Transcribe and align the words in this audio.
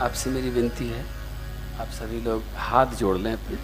आपसे 0.00 0.30
मेरी 0.30 0.50
विनती 0.50 0.88
है, 0.88 1.04
आप 1.80 1.88
सभी 1.88 2.20
लोग 2.20 2.42
हाथ 2.56 2.86
जोड़ 2.86 3.16
लें 3.18 3.32
अपने। 3.32 3.56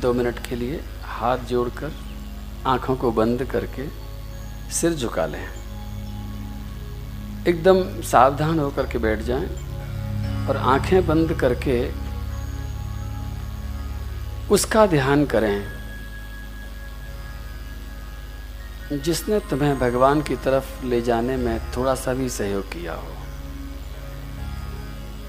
दो 0.00 0.12
मिनट 0.12 0.38
के 0.48 0.56
लिए 0.56 0.84
हाथ 1.04 1.38
जोड़कर 1.38 1.92
आँखों 2.66 2.96
को 2.96 3.10
बंद 3.12 3.44
करके 3.44 3.88
सिर 4.70 4.92
झुका 4.92 5.26
लें। 5.26 5.48
एकदम 7.48 8.02
सावधान 8.02 8.58
होकर 8.58 8.86
के 8.86 8.98
बैठ 8.98 9.18
जाएँ 9.20 9.46
और 10.48 10.56
आँखें 10.56 11.06
बंद 11.06 11.32
करके 11.40 11.92
उसका 14.50 14.86
ध्यान 14.86 15.26
करें। 15.26 15.76
जिसने 18.92 19.40
तुम्हें 19.40 19.78
भगवान 19.78 20.22
की 20.22 20.36
तरफ़ 20.36 20.84
ले 20.84 21.02
जाने 21.02 21.36
में 21.36 21.60
थोड़ा 21.76 21.94
सा 21.94 22.14
भी 22.14 22.28
सहयोग 22.28 22.64
किया 22.64 22.92
हो। 22.92 23.25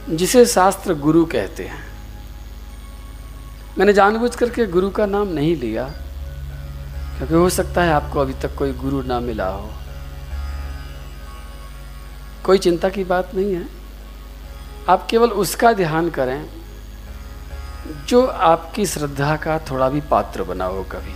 जिसे 0.09 0.45
शास्त्र 0.45 0.93
गुरु 0.93 1.25
कहते 1.25 1.63
हैं। 1.63 1.85
मैंने 3.77 3.93
जानबूझ 3.93 4.35
करके 4.35 4.65
गुरु 4.65 4.89
का 4.89 5.05
नाम 5.05 5.27
नहीं 5.27 5.55
लिया, 5.55 5.83
क्योंकि 7.17 7.33
हो 7.33 7.49
सकता 7.49 7.83
है 7.83 7.91
आपको 7.91 8.19
अभी 8.19 8.33
तक 8.33 8.55
कोई 8.55 8.73
गुरु 8.73 9.01
ना 9.01 9.19
मिला 9.19 9.47
हो। 9.47 9.69
कोई 12.45 12.57
चिंता 12.57 12.89
की 12.89 13.03
बात 13.03 13.35
नहीं 13.35 13.53
है। 13.53 13.65
आप 14.89 15.07
केवल 15.09 15.29
उसका 15.29 15.73
ध्यान 15.73 16.09
करें, 16.09 16.49
जो 18.07 18.25
आपकी 18.25 18.85
श्रद्धा 18.85 19.35
का 19.35 19.59
थोड़ा 19.59 19.89
भी 19.89 20.01
पात्र 20.01 20.43
बना 20.43 20.65
हो 20.65 20.83
कभी। 20.83 21.15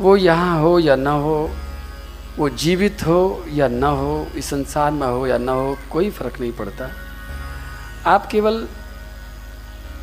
वो 0.00 0.16
यहाँ 0.16 0.60
हो 0.60 0.78
या 0.78 0.96
न 0.96 1.06
हो, 1.06 1.50
वो 2.38 2.48
जीवित 2.48 3.06
हो 3.06 3.44
या 3.48 3.68
न 3.68 3.82
हो, 3.82 4.26
इस 4.34 4.46
संसार 4.46 4.90
में 4.90 5.06
हो 5.06 5.26
या 5.26 5.38
न 5.38 5.48
हो, 5.48 5.76
कोई 5.92 6.10
फ़र्क 6.10 6.40
नहीं 6.40 6.52
पड़ता। 6.52 6.90
आप 8.06 8.26
केवल 8.26 8.68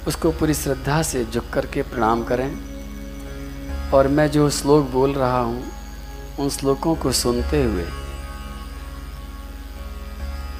उसको 0.07 0.31
पूरी 0.31 0.53
श्रद्धा 0.53 1.01
से 1.01 1.25
झुक 1.25 1.49
करके 1.53 1.81
प्रणाम 1.81 2.23
करें। 2.23 2.71
और 3.91 4.07
मैं 4.07 4.31
जो 4.31 4.49
श्लोक 4.49 4.89
बोल 4.89 5.13
रहा 5.13 5.39
हूँ, 5.39 5.71
उन 6.39 6.49
श्लोकों 6.49 6.95
को 6.95 7.11
सुनते 7.11 7.63
हुए 7.63 7.85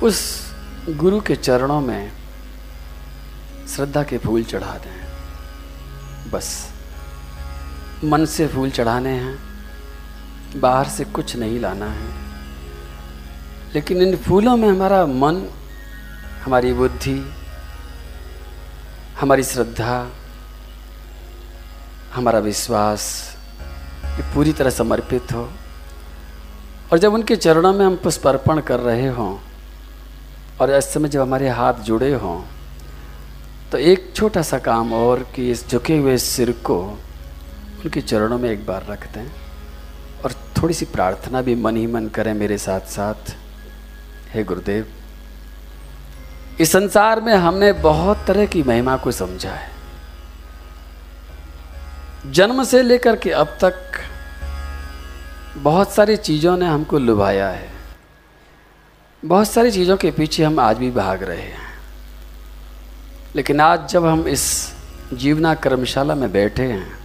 उस 0.04 0.48
गुरु 0.90 1.22
के 1.22 1.36
चरणों 1.36 1.82
में 1.82 2.12
श्रद्धा 3.68 4.04
के 4.04 4.18
फूल 4.18 4.44
चढ़ा 4.44 4.72
दें। 4.72 5.12
बस। 6.32 6.72
मन 8.04 8.26
से 8.26 8.48
फूल 8.48 8.70
चढ़ाने 8.70 9.10
हैं, 9.10 9.40
बाहर 10.60 10.88
से 10.88 11.04
कुछ 11.04 11.36
नहीं 11.36 11.60
लाना 11.60 11.86
है। 11.86 12.10
लेकिन 13.76 14.02
इन 14.02 14.18
फूलों 14.18 14.58
में 14.58 14.70
हमारा 14.70 15.06
मन 15.06 15.50
हमारी 16.44 16.74
बुद्धि, 16.74 17.20
हमारी 19.20 19.44
श्रद्धा, 19.44 20.08
हमारा 22.14 22.40
विश्वास, 22.40 23.04
ये 24.06 24.24
पूरी 24.34 24.54
तरह 24.54 24.70
समर्पित 24.70 25.32
हो। 25.34 25.50
और 26.92 26.98
जब 26.98 27.14
उनके 27.14 27.36
चरणों 27.36 27.74
में 27.74 27.86
हम 27.86 27.96
पुष्प 27.96 28.28
अर्पण 28.28 28.62
कर 28.62 28.80
रहे 28.80 29.08
हों, 29.08 29.38
और 30.62 30.72
इस 30.72 30.94
समय 30.94 31.10
जब 31.10 31.22
हमारे 31.22 31.50
हाथ 31.50 31.74
जुड़े 31.74 32.14
हों 32.14 32.42
तो 33.72 33.78
एक 33.78 34.12
छोटा 34.16 34.42
सा 34.42 34.58
काम 34.60 34.94
और 34.94 35.20
कि 35.36 35.50
इस 35.52 35.68
झुके 35.70 35.98
हुए 35.98 36.18
सिर 36.18 36.52
को 36.66 36.80
उनके 36.82 38.02
चरणों 38.02 38.38
में 38.40 38.50
एक 38.50 38.66
बार 38.66 38.86
रख 38.90 39.06
दें। 39.14 39.28
और 40.24 40.34
थोड़ी 40.58 40.74
सी 40.74 40.86
प्रार्थना 40.86 41.42
भी 41.42 41.56
मन 41.56 41.78
ही 41.78 41.86
मन 41.88 42.08
करें 42.08 42.34
मेरे 42.34 42.58
साथ 42.58 42.90
साथ 42.90 43.32
हे 44.34 44.44
गुरुदेव 44.44 44.92
इस 46.60 46.72
संसार 46.72 47.22
में 47.22 47.34
हमने 47.34 47.74
बहुत 47.74 48.18
तरह 48.28 48.46
की 48.46 48.64
महिमा 48.64 48.98
को 48.98 49.12
समझा 49.12 49.52
है। 49.52 49.72
जन्म 52.28 52.64
से 52.64 52.84
लेकर 52.84 53.16
के 53.16 53.30
अब 53.30 53.48
तक 53.48 53.92
बहुत 55.58 55.92
सारी 55.92 56.18
चीज़ों 56.18 56.58
ने 56.58 56.66
हमको 56.66 57.00
लुभाया 57.00 57.50
है। 57.50 57.70
बहुत 59.26 59.48
सारी 59.48 59.72
चीज़ों 59.72 59.98
के 59.98 60.12
पीछे 60.12 60.44
हम 60.44 60.60
आज 60.60 60.78
भी 60.78 60.92
भाग 60.92 61.24
रहे 61.24 61.42
हैं। 61.42 61.72
लेकिन 63.36 63.60
आज 63.60 63.90
जब 63.90 64.06
हम 64.06 64.28
इस 64.28 64.74
जीवना 65.14 65.54
कर्मशाला 65.54 66.16
में 66.16 66.32
बैठे 66.32 66.64
हैं 66.64 66.98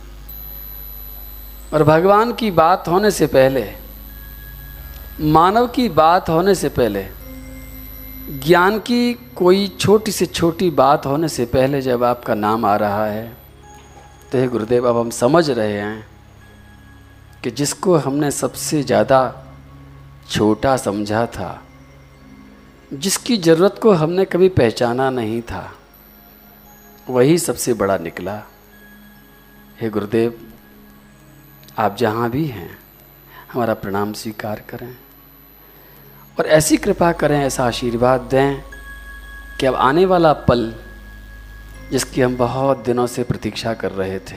और 1.75 1.85
भगवान 1.85 2.33
की 2.33 2.51
बात 2.51 2.89
होने 2.89 3.11
से 3.11 3.27
पहले, 3.27 3.75
मानव 5.21 5.67
की 5.67 5.89
बात 5.89 6.29
होने 6.29 6.55
से 6.55 6.69
पहले 6.69 7.09
ज्ञान 8.29 8.79
की 8.79 9.13
कोई 9.37 9.67
छोटी 9.71 10.13
से 10.13 10.27
छोटी 10.27 10.71
बात 10.73 11.07
होने 11.07 11.29
से 11.29 11.45
पहले 11.47 11.81
जब 11.83 12.05
आपका 12.05 12.35
नाम 12.35 12.65
आ 12.65 12.75
रहा 12.77 13.05
है 13.07 13.27
तो 14.33 14.39
हे 14.39 14.47
गुरुदेव, 14.49 14.89
अब 14.89 14.97
हम 14.97 15.11
समझ 15.11 15.49
रहे 15.51 15.73
हैं 15.73 16.07
कि 17.45 17.51
जिसको 17.51 17.97
हमने 17.97 18.31
सबसे 18.31 18.83
ज़्यादा 18.83 19.21
छोटा 20.31 20.77
समझा 20.77 21.25
था, 21.29 21.63
जिसकी 22.91 23.37
ज़रूरत 23.37 23.79
को 23.83 23.93
हमने 23.93 24.25
कभी 24.25 24.49
पहचाना 24.51 25.09
नहीं 25.13 25.41
था, 25.43 25.71
वही 27.07 27.39
सबसे 27.39 27.75
बड़ा 27.75 27.97
निकला। 27.99 28.43
हे 29.81 29.91
गुरुदेव, 29.91 30.39
आप 31.79 31.97
जहाँ 31.97 32.31
भी 32.31 32.45
हैं, 32.47 32.71
हमारा 33.53 33.75
प्रणाम 33.77 34.13
स्वीकार 34.15 34.63
करें। 34.69 34.97
और 36.39 36.47
ऐसी 36.47 36.77
कृपा 36.77 37.13
करें, 37.13 37.39
ऐसा 37.41 37.65
आशीर्वाद 37.65 38.21
दें 38.31 38.63
कि 39.61 39.67
अब 39.67 39.75
आने 39.75 40.05
वाला 40.05 40.33
पल, 40.49 40.73
जिसकी 41.91 42.21
हम 42.21 42.37
बहुत 42.37 42.85
दिनों 42.85 43.07
से 43.07 43.23
प्रतीक्षा 43.23 43.73
कर 43.75 43.93
रहे 43.93 44.19
थे, 44.21 44.37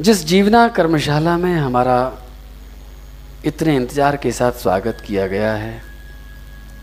जिस 0.00 0.24
जीवना 0.24 0.66
कर्मशाला 0.68 1.36
में 1.38 1.54
हमारा 1.54 1.96
इतने 3.44 3.74
इंतज़ार 3.76 4.16
के 4.16 4.32
साथ 4.32 4.52
स्वागत 4.52 5.02
किया 5.06 5.26
गया 5.26 5.52
है, 5.54 5.82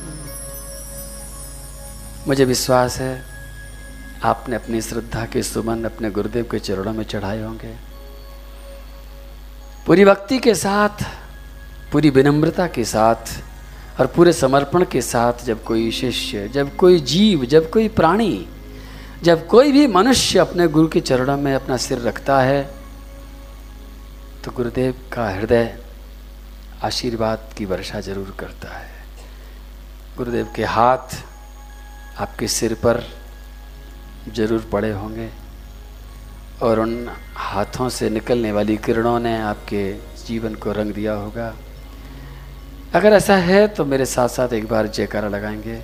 मुझे 2.28 2.44
विश्वास 2.44 2.98
है, 2.98 3.22
आपने 4.24 4.56
अपनी 4.56 4.80
श्रद्धा 4.80 5.24
के 5.24 5.42
सुमन 5.42 5.84
अपने 5.84 6.10
गुरुदेव 6.10 6.48
के 6.50 6.58
चरणों 6.58 6.92
में 6.92 7.04
चढ़ाए 7.04 7.42
होंगे। 7.42 7.76
पूरी 9.86 10.04
भक्ति 10.04 10.38
के 10.38 10.54
साथ, 10.54 11.04
पूरी 11.92 12.10
विनम्रता 12.10 12.66
के 12.66 12.84
साथ 12.84 13.42
और 14.00 14.06
पूरे 14.06 14.32
समर्पण 14.32 14.84
के 14.84 15.02
साथ 15.02 15.44
जब 15.44 15.64
कोई 15.64 15.90
शिष्य, 15.90 16.48
जब 16.48 16.76
कोई 16.76 17.00
जीव, 17.00 17.44
जब 17.44 17.70
कोई 17.70 17.88
प्राणी 17.88 18.48
जब 19.22 19.46
कोई 19.46 19.72
भी 19.72 19.86
मनुष्य 19.86 20.38
अपने 20.38 20.66
गुरु 20.68 20.88
के 20.88 21.00
चरणों 21.00 21.36
में 21.36 21.54
अपना 21.54 21.76
सिर 21.76 21.98
रखता 21.98 22.40
है 22.40 22.62
तो 24.44 24.50
गुरुदेव 24.50 24.94
का 25.12 25.28
हृदय 25.30 25.78
आशीर्वाद 26.84 27.48
की 27.58 27.64
वर्षा 27.64 28.00
ज़रूर 28.00 28.34
करता 28.38 28.76
है। 28.76 28.90
गुरुदेव 30.16 30.52
के 30.56 30.64
हाथ 30.64 31.16
आपके 32.18 32.48
सिर 32.48 32.74
पर 32.74 33.02
ज़रूर 34.34 34.68
पड़े 34.72 34.92
होंगे 34.92 35.28
और 36.62 36.80
उन 36.80 37.10
हाथों 37.36 37.88
से 37.88 38.10
निकलने 38.10 38.52
वाली 38.52 38.76
किरणों 38.76 39.18
ने 39.20 39.36
आपके 39.42 39.92
जीवन 40.26 40.54
को 40.54 40.72
रंग 40.72 40.92
दिया 40.92 41.12
होगा। 41.14 41.54
अगर 42.94 43.12
ऐसा 43.12 43.36
है 43.36 43.66
तो 43.68 43.84
मेरे 43.84 44.06
साथ 44.06 44.28
साथ 44.28 44.52
एक 44.52 44.68
बार 44.68 44.86
जयकारा 44.86 45.28
लगाएँगे। 45.28 45.82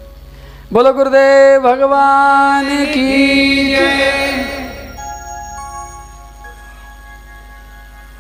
बोलो 0.73 0.93
गुरुदेव 0.93 1.61
भगवान 1.61 2.67
की 2.87 3.75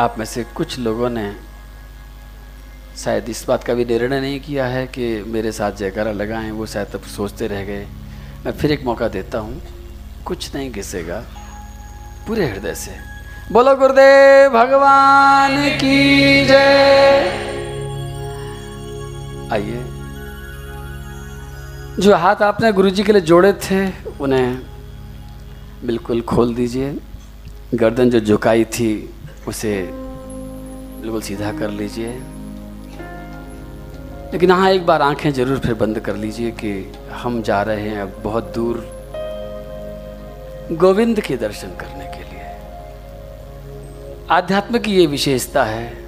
आप 0.01 0.19
में 0.19 0.25
से 0.25 0.45
कुछ 0.55 0.79
लोगों 0.79 1.11
ने 1.11 1.25
शायद 2.97 3.29
इस 3.29 3.45
बात 3.49 3.65
का 3.65 3.75
भी 3.75 3.85
निर्णय 3.85 4.21
नहीं 4.21 4.41
किया 4.41 4.67
है 4.67 4.87
कि 4.87 5.07
मेरे 5.27 5.53
साथ 5.53 5.73
जयकारा 5.73 6.13
लगाएँ 6.13 6.51
वो 6.51 6.67
शायद 6.67 6.89
तब 6.93 7.03
सोचते 7.17 7.47
रह 7.47 7.65
गए। 7.65 7.87
मैं 8.45 8.53
फिर 8.53 8.73
एक 8.73 8.85
मौका 8.85 9.09
देता 9.09 9.39
हूँ 9.39 9.61
कुछ 10.25 10.55
नहीं 10.55 10.71
घिसेगा 10.73 11.25
पूरे 12.29 12.51
हृदय 12.51 12.75
से। 12.75 12.99
बोलो 13.53 13.75
गुरुदेव 13.77 14.51
भगवान 14.51 15.57
की 15.79 16.47
जय। 16.47 17.49
आइए। 19.53 20.02
जो 22.00 22.15
हाथ 22.17 22.43
आपने 22.43 22.73
गुरुजी 22.73 23.03
के 23.03 23.12
लिए 23.12 23.21
जोड़े 23.21 23.53
थे, 23.53 23.87
उन्हें 24.21 24.61
बिल्कुल 25.87 26.21
खोल 26.21 26.55
दीजिए। 26.55 26.99
गर्दन 27.75 28.11
जो 28.11 28.21
झुकाई 28.21 28.65
थी, 28.65 29.11
उसे 29.49 29.83
बिल्कुल 31.03 31.23
सीधा 31.23 31.53
कर 31.53 31.71
लीजिए। 31.71 32.12
लेकिन 34.33 34.50
हाँ 34.50 34.71
एक 34.71 34.87
बार 34.87 35.03
आँखें 35.03 35.33
ज़रूर 35.33 35.59
फिर 35.59 35.75
बंद 35.75 36.00
कर 36.00 36.17
लीजिए 36.17 36.50
कि 36.50 36.93
हम 37.12 37.43
जा 37.43 37.62
रहे 37.62 37.89
हैं 37.89 38.00
अब 38.03 38.21
बहुत 38.25 38.53
दूर 38.55 38.77
गोविंद 40.73 41.21
के 41.21 41.37
दर्शन 41.37 41.69
करने 41.69 42.05
के 42.05 42.23
लिए। 42.31 42.44
आध्यात्म 44.31 44.79
की 44.79 44.97
ये 44.97 45.06
विशेषता 45.06 45.65
है 45.65 46.02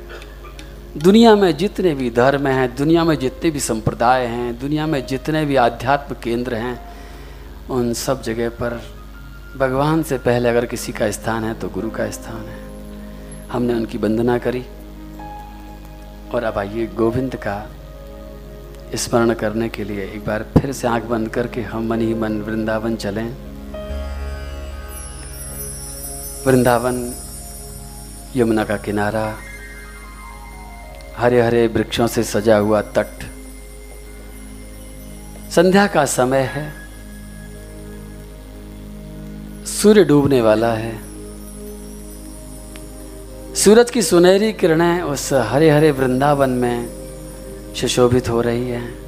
दुनिया 0.96 1.37
में 1.37 1.56
जितने 1.56 1.94
भी 1.94 2.11
धर्म 2.11 2.46
हैं, 2.46 2.76
दुनिया 2.76 3.05
में 3.05 3.19
जितने 3.19 3.50
भी 3.50 3.61
संप्रदाय 3.61 4.26
हैं, 4.26 4.61
दुनिया 4.61 4.87
में 4.87 5.06
जितने 5.06 5.44
भी 5.44 5.56
आध्यात्म 5.56 6.17
केंद्र 6.23 6.55
हैं, 6.55 6.81
उन 7.70 7.93
सब 7.93 8.23
जगह 8.23 8.49
पर 8.49 8.82
भगवान 9.56 10.02
से 10.02 10.19
पहले 10.19 10.49
अगर 10.49 10.67
किसी 10.67 10.93
का 10.93 11.11
स्थान 11.11 11.44
है 11.44 11.55
तो 11.55 11.69
गुरु 11.69 11.91
का 11.91 12.11
स्थान 12.11 12.44
है। 12.46 12.58
हमने 13.50 13.75
उनकी 13.75 13.99
वंदना 13.99 14.38
करी। 14.38 14.64
और 16.35 16.44
अब 16.44 16.58
आइए 16.58 16.87
गोविंद 16.87 17.37
का 17.37 17.70
स्मरण 18.94 19.35
करने 19.35 19.69
के 19.69 19.85
लिए 19.85 20.05
एक 20.05 20.25
बार 20.26 20.46
फिर 20.58 20.73
से 20.73 20.88
आँख 20.88 21.05
बंद 21.05 21.29
करके 21.29 21.62
हम 21.62 21.87
मन 21.87 22.00
ही 22.00 22.14
मन 22.14 22.41
वृंदावन 22.41 22.96
चलें। 22.96 23.37
वृंदावन 26.46 27.14
यमुना 28.37 28.64
का 28.64 28.76
किनारा 28.76 29.37
हरे 31.16 31.43
हरे 31.43 31.66
वृक्षों 31.66 32.06
से 32.06 32.22
सजा 32.22 32.56
हुआ 32.56 32.82
तट। 32.82 33.06
संध्या 35.50 35.87
का 35.87 36.05
समय 36.05 36.40
है। 36.40 36.72
सूर्य 39.66 40.05
डूबने 40.05 40.43
वाला 40.43 40.72
है। 40.72 40.99
सूरज 43.55 43.90
की 43.90 44.02
सुनहरी 44.02 44.52
किरणें 44.52 45.02
उस 45.02 45.32
हरे 45.32 45.70
हरे 45.70 45.90
वृंदावन 45.90 46.50
में 46.50 46.88
सुशोभित 47.75 48.28
हो 48.28 48.40
रही 48.40 48.70
है। 48.70 49.05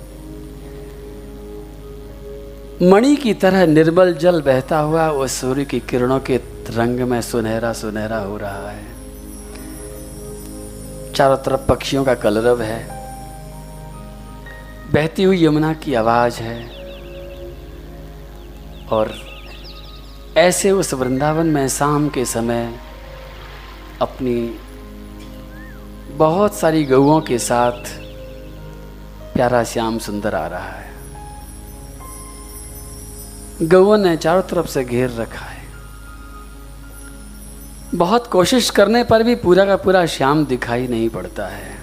मणि 2.83 3.17
की 3.17 3.35
तरह 3.35 3.67
निर्मल 3.67 4.15
जल 4.15 4.43
बहता 4.43 4.79
हुआ 4.79 5.09
वो 5.09 5.27
सूर्य 5.27 5.65
की 5.65 5.81
किरणों 5.81 6.21
के 6.21 6.37
रंग 6.71 7.01
में 7.01 7.23
सुनहरा 7.23 7.73
सुनहरा 7.73 8.19
हो 8.19 8.37
रहा 8.37 8.71
है। 8.71 8.96
चारों 11.17 11.37
तरफ़ 11.37 11.61
पक्षियों 11.61 12.05
का 12.05 12.15
कलरव 12.15 12.63
है। 12.63 12.89
बहती 14.93 15.23
हुई 15.23 15.45
यमुना 15.45 15.73
की 15.73 15.95
आवाज़ 15.95 16.41
है। 16.41 16.71
और 18.93 19.15
ऐसे 20.37 20.71
उस 20.71 20.95
वृंदावन 20.95 21.47
में 21.47 21.69
शाम 21.69 22.09
के 22.09 22.25
समय 22.25 22.79
अपनी 24.03 24.61
बहुत 26.17 26.55
सारी 26.55 26.85
गऊओं 26.85 27.21
के 27.21 27.39
साथ 27.39 27.99
प्यारा 29.35 29.65
श्याम 29.65 29.99
सुंदर 29.99 30.35
आ 30.35 30.47
रहा 30.47 30.69
है। 30.69 30.91
गौ 33.63 33.97
ने 33.97 34.17
चारों 34.17 34.43
तरफ़ 34.43 34.67
से 34.67 34.85
घेर 34.85 35.11
रखा 35.11 35.47
है। 35.47 35.56
बहुत 37.95 38.27
कोशिश 38.27 38.71
करने 38.71 39.03
पर 39.05 39.23
भी 39.23 39.35
पूरा 39.35 39.65
का 39.65 39.77
पूरा 39.77 40.05
श्याम 40.07 40.45
दिखाई 40.47 40.87
नहीं 40.87 41.09
पड़ता 41.09 41.47
है। 41.47 41.75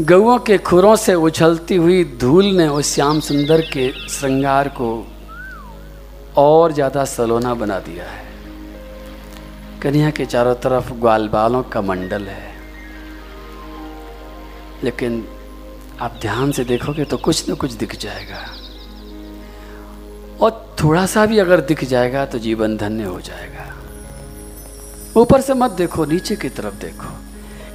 गौओं 0.00 0.38
के 0.38 0.58
खुरों 0.58 0.94
से 0.96 1.14
उछलती 1.14 1.76
हुई 1.76 2.04
धूल 2.20 2.44
ने 2.56 2.66
उस 2.68 2.94
श्याम 2.94 3.20
सुंदर 3.20 3.60
के 3.72 3.90
श्रृंगार 4.08 4.68
को 4.68 4.90
और 6.36 6.72
ज़्यादा 6.72 7.04
सलोना 7.04 7.54
बना 7.54 7.78
दिया 7.78 8.04
है। 8.04 8.28
कन्या 9.82 10.10
के 10.10 10.26
चारों 10.26 10.54
तरफ़ 10.54 10.92
ग्वाल 10.92 11.28
बालों 11.28 11.62
का 11.62 11.80
मंडल 11.80 12.26
है। 12.26 12.48
लेकिन 14.84 15.24
आप 16.00 16.18
ध्यान 16.22 16.52
से 16.52 16.64
देखोगे 16.64 17.04
तो 17.04 17.16
कुछ 17.16 17.50
न 17.50 17.54
कुछ 17.54 17.72
दिख 17.72 17.96
जाएगा। 17.96 18.46
और 20.40 20.76
थोड़ा 20.82 21.04
सा 21.06 21.26
भी 21.26 21.38
अगर 21.38 21.60
दिख 21.60 21.84
जाएगा 21.84 22.24
तो 22.26 22.38
जीवन 22.38 22.76
धन्य 22.76 23.04
हो 23.04 23.20
जाएगा। 23.20 23.66
ऊपर 25.16 25.40
से 25.40 25.54
मत 25.54 25.70
देखो, 25.70 26.04
नीचे 26.04 26.36
की 26.36 26.48
तरफ़ 26.48 26.74
देखो, 26.74 27.08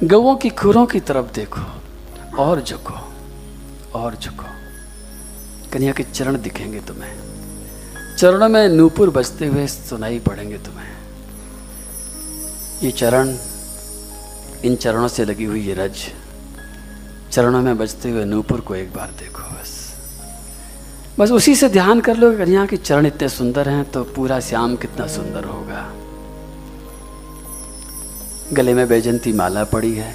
गवों 0.02 0.36
की 0.36 0.50
खुरों 0.50 0.86
की 0.86 1.00
तरफ़ 1.00 1.32
देखो, 1.32 1.60
और 2.38 2.60
झुको 2.62 2.94
और 3.94 4.14
झुको। 4.14 4.44
कन्या 5.72 5.92
के 5.92 6.02
चरण 6.02 6.40
दिखेंगे 6.42 6.80
तुम्हें। 6.80 7.14
चरणों 8.16 8.48
में 8.48 8.68
नूपुर 8.68 9.10
बजते 9.10 9.46
हुए 9.46 9.66
सुनाई 9.66 10.18
पड़ेंगे 10.18 10.58
तुम्हें। 10.58 10.94
ये 12.82 12.90
चरण, 12.90 13.36
इन 14.64 14.76
चरणों 14.76 15.08
से 15.08 15.24
लगी 15.24 15.44
हुई 15.44 15.60
ये 15.60 15.74
रज, 15.74 16.06
चरणों 17.32 17.62
में 17.62 17.76
बजते 17.78 18.10
हुए 18.10 18.24
नूपुर 18.24 18.60
को 18.60 18.74
एक 18.74 18.94
बार 18.94 19.10
देखो 19.18 19.42
बस। 19.42 19.74
बस 21.18 21.30
उसी 21.30 21.54
से 21.56 21.68
ध्यान 21.68 22.00
कर 22.00 22.16
लो 22.16 22.32
यहाँ 22.32 22.66
के 22.66 22.76
चरण 22.76 23.06
इतने 23.06 23.28
सुंदर 23.28 23.68
हैं 23.68 23.84
तो 23.90 24.04
पूरा 24.04 24.40
श्याम 24.40 24.76
कितना 24.76 25.06
सुंदर 25.06 25.44
होगा। 25.44 25.92
गले 28.52 28.74
में 28.74 28.88
बैजंती 28.88 29.32
माला 29.32 29.64
पड़ी 29.64 29.94
है। 29.94 30.14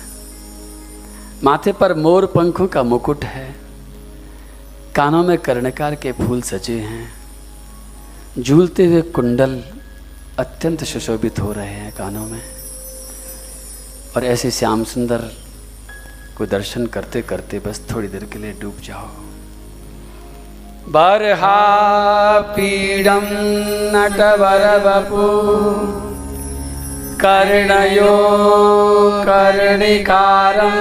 माथे 1.43 1.71
पर 1.71 1.93
मोर 1.93 2.25
पंखों 2.25 2.67
का 2.67 2.83
मुकुट 2.83 3.25
है। 3.25 3.55
कानों 4.95 5.23
में 5.23 5.37
कर्णकार 5.37 5.95
के 5.95 6.11
फूल 6.11 6.41
सजे 6.41 6.79
हैं। 6.79 7.13
झूलते 8.39 8.85
हुए 8.85 9.01
कुंडल 9.01 9.63
अत्यंत 10.39 10.83
सुशोभित 10.83 11.39
हो 11.39 11.53
रहे 11.53 11.67
हैं 11.67 11.95
कानों 11.95 12.25
में। 12.25 12.41
और 14.15 14.25
ऐसे 14.25 14.51
श्याम 14.51 14.83
सुंदर 14.83 15.17
को 16.37 16.45
दर्शन 16.45 16.85
करते 16.85 17.21
करते 17.21 17.59
बस 17.59 17.81
थोड़ी 17.91 18.07
देर 18.07 18.23
के 18.23 18.39
लिए 18.39 18.51
डूब 18.51 18.77
जाओ। 18.83 19.07
बरहा 20.87 22.39
पीडम 22.39 23.21
नटवर 23.95 24.79
बपू 24.79 26.10
कर्णयो 27.23 28.13
कर्णिकारम 29.27 30.77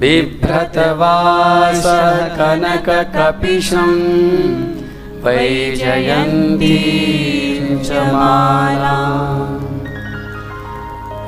बिभ्रतवास 0.00 1.84
कनक 2.38 2.88
कपिशम 3.16 3.92
वैजयन्ती 5.24 6.76
च 7.86 7.88
माला। 8.12 8.98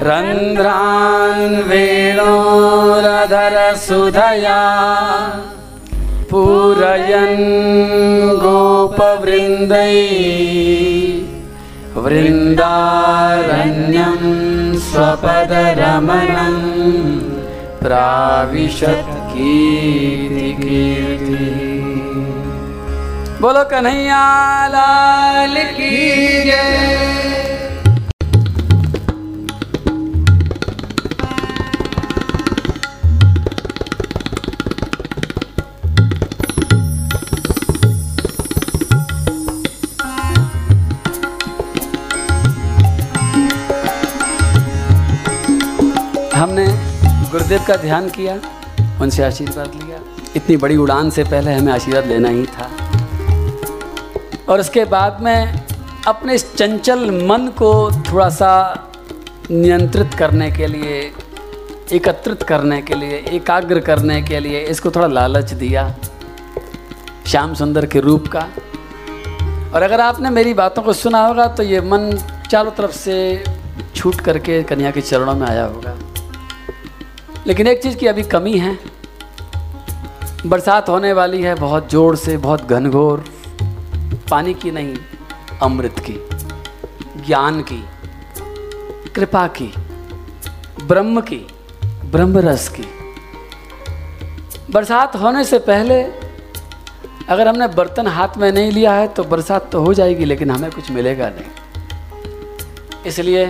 रन्ध्रान् 0.08 1.56
वेणोरधरसुधया 1.68 3.02
पूरयन् 6.30 7.44
गोपवृन्दै 8.42 9.98
वृन्दारण्यं 11.96 13.42
स्वपदरमणं 14.80 16.56
प्राविशत् 17.82 19.12
कीर्ति 19.32 20.80
बोलो 23.40 23.64
कन्हैया 23.70 24.24
लाल 24.74 25.54
की 25.76 25.92
जय। 26.44 27.51
हमने 46.42 46.66
गुरुदेव 47.30 47.60
का 47.66 47.74
ध्यान 47.76 48.08
किया, 48.10 48.34
उनसे 49.00 49.22
आशीर्वाद 49.24 49.74
लिया। 49.74 49.98
इतनी 50.36 50.56
बड़ी 50.56 50.76
उड़ान 50.76 51.10
से 51.10 51.24
पहले 51.24 51.52
हमें 51.52 51.72
आशीर्वाद 51.72 52.06
लेना 52.06 52.28
ही 52.28 52.46
था। 52.46 52.68
और 54.48 54.60
उसके 54.60 54.84
बाद 54.84 55.20
में 55.22 55.62
अपने 56.06 56.34
इस 56.34 56.44
चंचल 56.56 57.10
मन 57.28 57.46
को 57.58 57.70
थोड़ा 58.02 58.28
सा 58.30 58.50
नियंत्रित 59.50 60.14
करने 60.14 60.50
के 60.50 60.66
लिए, 60.66 61.00
एकत्रित 61.92 62.42
करने 62.42 62.82
के 62.82 62.94
लिए, 62.94 63.24
एकाग्र 63.30 63.80
करने 63.80 64.20
के 64.22 64.40
लिए 64.40 64.60
इसको 64.66 64.90
थोड़ा 64.90 65.06
लालच 65.08 65.52
दिया, 65.54 65.88
श्याम 67.26 67.54
सुंदर 67.54 67.86
के 67.86 68.00
रूप 68.00 68.26
का। 68.26 68.46
और 69.74 69.82
अगर 69.82 70.00
आपने 70.00 70.30
मेरी 70.30 70.54
बातों 70.54 70.82
को 70.82 70.92
सुना 70.92 71.26
होगा 71.26 71.46
तो 71.46 71.62
ये 71.62 71.80
मन 71.82 72.12
चारों 72.50 72.70
तरफ़ 72.70 72.96
से 72.96 73.44
छूट 73.94 74.20
करके 74.20 74.62
कन्या 74.62 74.90
के 74.90 75.00
चरणों 75.00 75.34
में 75.34 75.46
आया 75.46 75.64
होगा। 75.64 75.96
लेकिन 77.46 77.66
एक 77.66 77.82
चीज़ 77.82 77.96
की 77.96 78.06
अभी 78.06 78.22
कमी 78.24 78.56
है, 78.58 78.78
बरसात 80.46 80.88
होने 80.88 81.12
वाली 81.12 81.42
है 81.42 81.54
बहुत 81.54 81.90
ज़ोर 81.90 82.16
से, 82.16 82.36
बहुत 82.38 82.64
घनघोर, 82.64 83.24
पानी 84.30 84.54
की 84.54 84.70
नहीं, 84.70 84.96
अमृत 85.62 85.98
की, 86.00 86.14
ज्ञान 87.26 87.60
की, 87.62 87.82
कृपा 89.14 89.46
की, 89.58 89.72
ब्रह्म 90.84 91.20
की 91.22 91.46
ब्रह्म 92.06 92.38
रस 92.40 92.68
की। 92.68 92.86
बरसात 94.70 95.16
होने 95.16 95.44
से 95.44 95.58
पहले 95.60 96.02
अगर 97.28 97.48
हमने 97.48 97.66
बर्तन 97.68 98.06
हाथ 98.06 98.36
में 98.38 98.50
नहीं 98.52 98.70
लिया 98.72 98.92
है 98.94 99.06
तो 99.08 99.24
बरसात 99.24 99.70
तो 99.72 99.80
हो 99.80 99.94
जाएगी, 99.94 100.24
लेकिन 100.24 100.50
हमें 100.50 100.70
कुछ 100.70 100.90
मिलेगा 100.90 101.28
नहीं। 101.28 103.04
इसलिए 103.06 103.46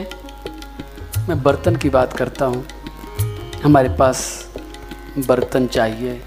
मैं 1.28 1.42
बर्तन 1.42 1.76
की 1.76 1.88
बात 1.90 2.12
करता 2.12 2.46
हूँ। 2.46 2.64
हमारे 3.64 3.88
पास 3.88 4.49
बर्तन 5.19 5.66
चाहिए 5.66 6.23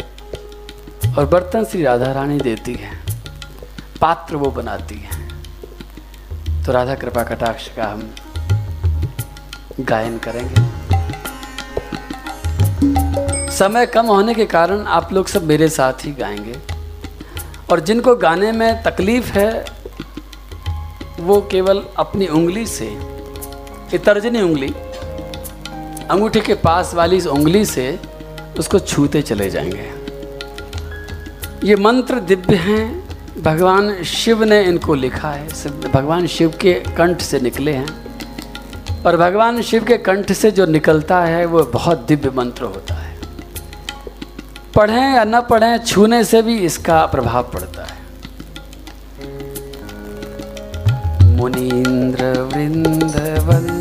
और 1.17 1.25
बर्तन 1.25 1.63
श्री 1.63 1.83
राधा 1.83 2.11
रानी 2.11 2.37
देती 2.37 2.73
है, 2.73 2.99
पात्र 4.01 4.35
वो 4.35 4.51
बनाती 4.51 4.95
है। 4.95 5.27
तो 6.65 6.71
राधा 6.71 6.95
कृपा 6.95 7.23
कटाक्ष 7.23 7.67
का 7.67 7.85
हम 7.85 8.15
गायन 9.79 10.17
करेंगे। 10.17 10.61
समय 13.51 13.85
कम 13.85 14.05
होने 14.05 14.33
के 14.33 14.45
कारण 14.45 14.85
आप 14.85 15.13
लोग 15.13 15.27
सब 15.27 15.43
मेरे 15.43 15.69
साथ 15.69 15.93
ही 15.93 16.11
गाएँगे। 16.11 16.59
और 17.71 17.79
जिनको 17.79 18.15
गाने 18.15 18.51
में 18.51 18.83
तकलीफ़ 18.83 19.31
है, 19.31 19.65
वो 21.19 21.41
केवल 21.41 21.83
अपनी 21.97 22.27
उंगली 22.27 22.65
से 22.65 22.87
ये 23.93 23.97
तर्जनी 23.97 24.41
उंगली 24.41 24.75
अंगूठे 26.11 26.41
के 26.41 26.53
पास 26.53 26.93
वाली 26.93 27.17
इस 27.17 27.27
उंगली 27.27 27.65
से 27.65 27.99
उसको 28.59 28.79
छूते 28.79 29.21
चले 29.21 29.49
जाएँगे। 29.49 29.91
ये 31.63 31.75
मंत्र 31.75 32.19
दिव्य 32.19 32.55
हैं। 32.55 33.05
भगवान 33.43 34.03
शिव 34.03 34.43
ने 34.43 34.63
इनको 34.63 34.95
लिखा 34.95 35.31
है। 35.31 35.47
भगवान 35.93 36.27
शिव 36.27 36.53
के 36.61 36.73
कंठ 36.73 37.21
से 37.21 37.39
निकले 37.39 37.73
हैं। 37.73 38.05
और 39.05 39.17
भगवान 39.17 39.61
शिव 39.61 39.83
के 39.83 39.97
कंठ 39.97 40.31
से 40.31 40.51
जो 40.51 40.65
निकलता 40.65 41.21
है, 41.21 41.45
वो 41.45 41.63
बहुत 41.63 41.99
दिव्य 41.99 42.29
मंत्र 42.29 42.63
होता 42.63 42.93
है। 42.93 43.19
पढ़ें 44.75 45.15
या 45.15 45.23
न 45.23 45.41
पढ़ें, 45.41 45.77
छूने 45.77 46.23
से 46.23 46.41
भी 46.41 46.57
इसका 46.57 47.05
प्रभाव 47.05 47.43
पड़ता 47.43 47.85
है। 47.85 48.05
मुनीन्द्र 51.35 52.25
वृंद 52.25 53.74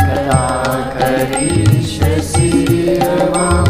कदा 0.00 0.42
करीष्यसि 0.96 2.50
माँ 3.34 3.62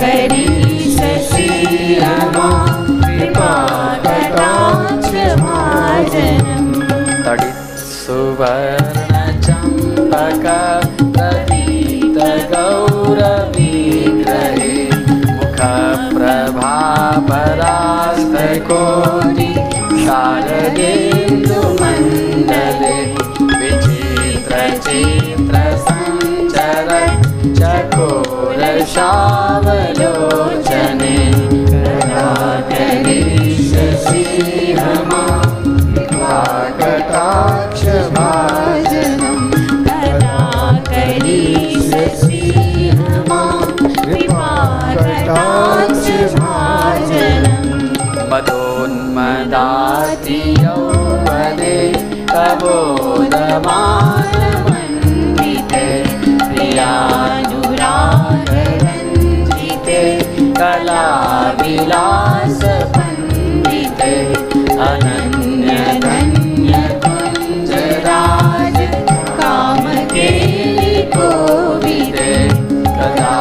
करीष्यसि 0.00 1.48
माँ 2.36 2.60
कृपाकटाक्ष 3.04 5.10
तडित् 7.26 7.64
सुवर्णचम्पक 8.04 9.26
प्रतीतगौरविग्रहे 11.16 13.63
मुखप्रभापरास्तकोटि 18.14 19.48
शारदेन्दुमण्डले 20.04 20.96
विचित्रचित्रसञ्चर 23.60 24.68
चकोरशावलोचने 27.58 28.74
कदा 36.80 38.43
कैलास 61.84 62.60
पंडित 62.96 64.00
अनन्य 64.84 65.74
धन्य 66.04 66.78
कुंज 67.04 67.72
राज 68.06 68.78
काम 69.40 69.84
के 70.12 70.30
कोविद 71.16 72.16
कदा 72.86 73.36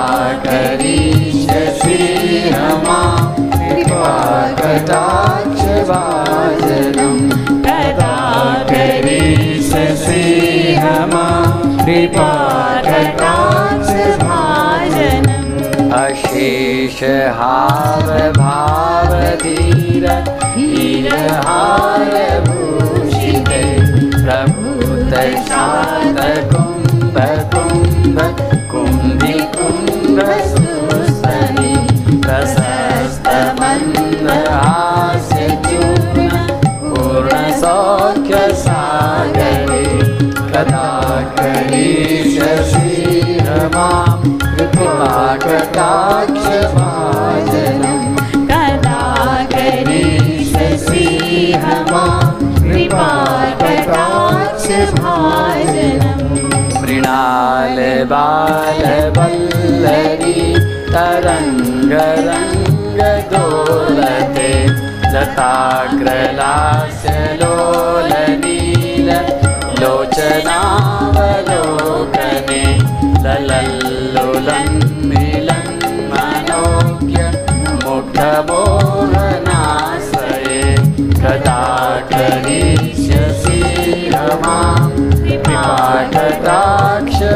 करीश 0.45 1.47
कृपा 3.55 4.03
कटाक्ष 4.59 5.63
कदा 7.67 8.13
करीश 8.73 9.71
श्री 10.03 10.75
कृपा 11.85 12.32
अशेष 16.93 17.33
हाव 17.35 18.09
भाव 18.33 19.11
धीर 19.41 20.05
हीर 20.55 21.07
हार 21.45 22.11
भूषिते। 22.47 23.61
प्रभुत 24.13 25.13
शात 25.47 26.19
कुंभ 26.53 27.17
कुंभ 27.53 28.19
कुंभी 28.71 29.39
कुंभ 29.55 30.19
सुस्तनी 30.51 31.73
प्रशस्त 32.25 33.27
मंद 33.59 34.29
हास्य 34.49 35.41
पूर्ण 35.65 37.41
सौख्य 37.61 38.47
सागरे। 38.63 39.83
कदा 40.53 40.87
करीष्यसि 41.39 42.91
रमां 43.47 44.07
कृपा 44.39 45.35
कटाक्ष 45.43 46.42
बालबल्लरी 58.11 59.63
तरङ्गरङ्गदोलते 60.93 61.61
लताग्रलास्य 65.13 67.07
रङ्ग्रलाचलोली 67.41 68.59
लोचनावलोकने 69.81 70.23
ललल्लुलन् 73.25 74.79
मिलन् 75.09 75.71
मनोज्ञ 76.11 77.17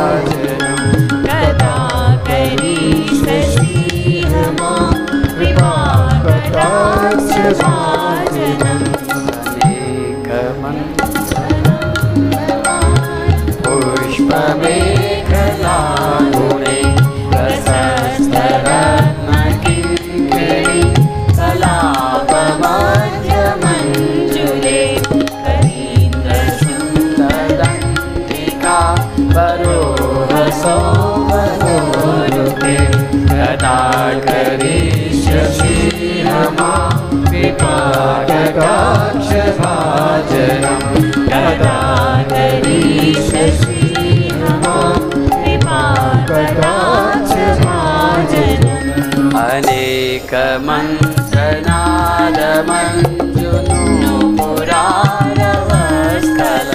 कटाक्ष 46.29 47.33
भाजनम् 47.63 49.33
अनेकमन्त्रनादमञ्जुनुपुरारवस्थल 55.35 56.71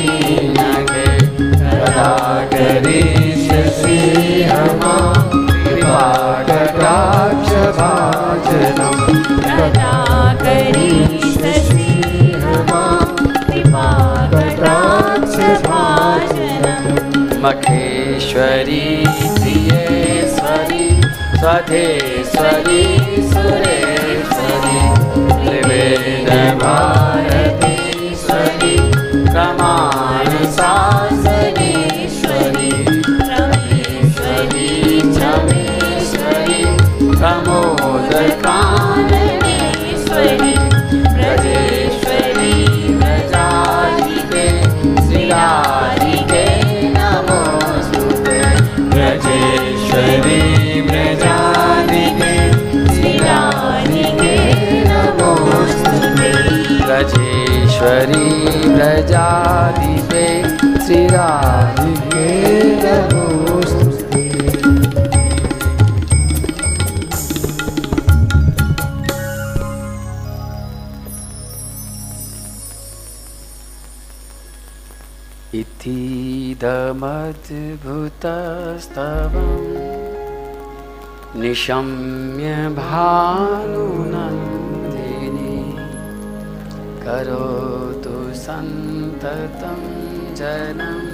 कदा 1.59 2.07
करिष्यसि 2.53 3.99
हमां 4.49 5.11
कृपाकटाक्ष 5.67 7.51
भाजनम् 7.77 8.99
कदा 9.45 9.93
करीष्यसि 10.41 11.87
हमां 12.43 12.99
कृपा 13.21 13.87
कटाक्ष 14.35 15.37
भाजनम् 15.69 16.99
मखेश्वरी 17.45 18.83
प्रियेश्वरी 19.39 20.89
स्वधेश्वरी 21.39 22.83
सुरेश्वरी 23.31 24.81
त्रिवेद 25.47 26.29
इतीदमद्भुतस्तवम् 75.59 76.69
निशम्य 81.41 82.49
भानुनन्दिनी 82.79 83.95
करोतु 87.05 88.17
सन्ततं 88.45 89.81
जनम्। 90.41 91.08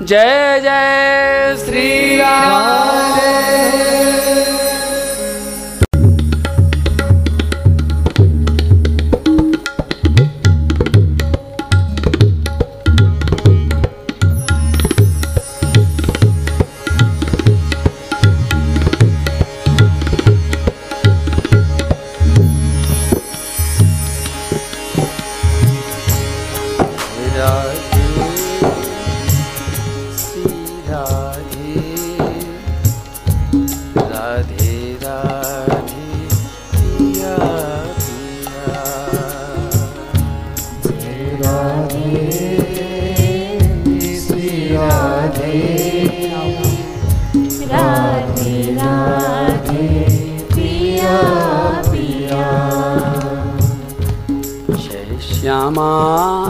जय 0.00 0.60
जय 0.62 1.56
श्री 1.64 2.16
राधे 2.16 3.58
श्यामा 55.78 56.47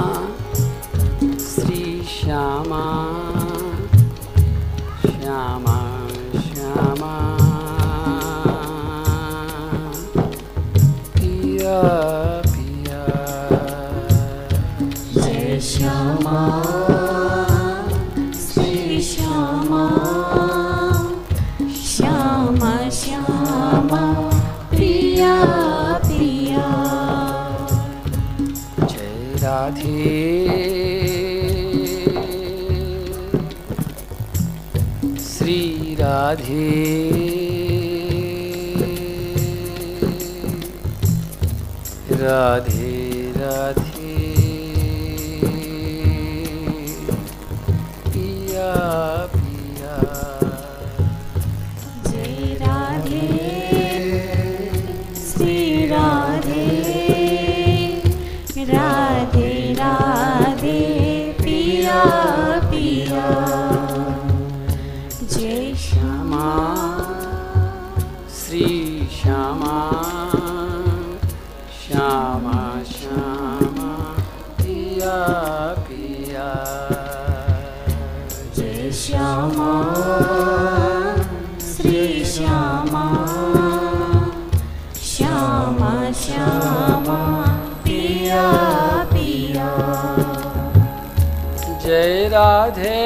जय 91.88 92.28
राधे। 92.28 92.96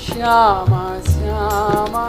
श्यामा 0.00 0.84
श्यामा। 1.06 2.04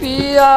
पिया 0.00 0.52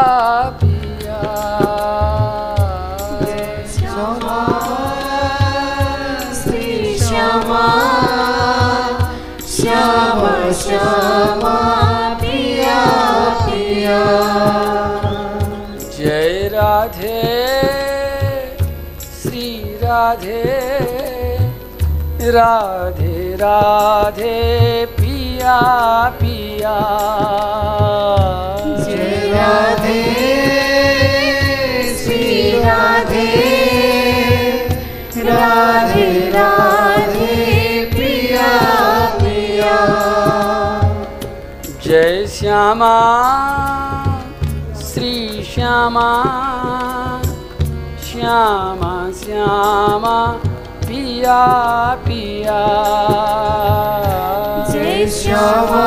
राधे 22.32 23.36
राधे 23.36 24.86
पिया 24.86 25.60
पिया। 26.10 26.80
जय 28.86 29.32
राधे 29.36 30.04
श्री 32.04 32.52
राधे। 32.60 33.28
राधे 35.18 36.30
राधे 36.30 37.86
पिया 37.94 38.52
पिया। 39.16 39.78
जय 41.86 42.28
श्यामा 42.28 42.96
श्री 44.76 45.44
श्यामा। 45.44 46.10
श्यामा 48.04 49.12
श्यामा 49.12 50.36
पिया 50.88 51.46
पिया 52.06 52.07
जय 54.72 55.06
श्यामा 55.22 55.87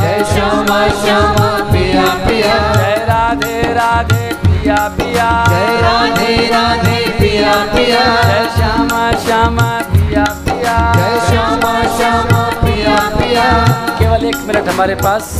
जय 0.00 0.24
श्यामा 0.32 0.78
श्यामा 1.02 1.48
पिया 1.70 2.06
पिया। 2.24 2.54
जय 2.74 2.96
राधे 3.08 3.60
राधे 3.74 4.28
पिया 4.42 4.76
पिया। 4.98 5.28
जय 5.48 5.80
राधे 5.82 6.36
राधे 6.46 6.98
पिया 7.18 7.54
पिया। 7.74 8.04
जय 8.22 8.48
श्यामा 8.56 9.10
श्यामा 9.24 9.68
पिया 9.92 10.24
पिया। 10.46 10.76
जय 10.94 11.18
श्यामा 11.28 11.72
श्यामा 11.96 12.42
पिया 12.60 12.98
पिया। 13.16 13.48
केवल 13.98 14.24
एक 14.24 14.36
मिनट 14.48 14.68
हमारे 14.68 14.94
पास। 14.94 15.32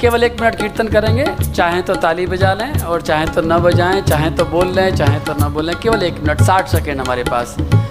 केवल 0.00 0.24
एक 0.24 0.40
मिनट 0.40 0.54
कीर्तन 0.54 0.88
करेंगे। 0.88 1.26
चाहें 1.44 1.82
तो 1.82 1.94
ताली 1.94 2.26
बजा 2.26 2.52
लें 2.54 2.80
और 2.82 3.02
चाहें 3.02 3.26
तो 3.32 3.42
न 3.42 3.58
बजाएँ 3.58 4.00
चाहे 4.00 4.30
तो 4.30 4.44
बोल 4.44 4.68
लें 4.68 4.96
चाहे 4.96 5.20
तो 5.20 5.34
न 5.34 5.52
बोलें 5.54 5.74
केवल 5.76 6.02
एक 6.02 6.20
मिनट 6.22 6.42
साठ 6.42 6.68
सेकेंड 6.68 7.00
हमारे 7.00 7.24
पास। 7.24 7.56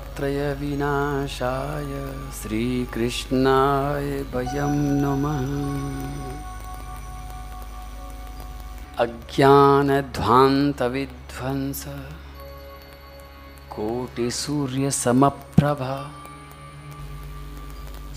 श्रीकृष्णाय 2.39 4.09
वयं 4.33 4.75
नमः। 5.03 5.45
अज्ञानध्वान्तविध्वंस 9.05 11.83
कोटिसूर्यसमप्रभा 13.75 15.93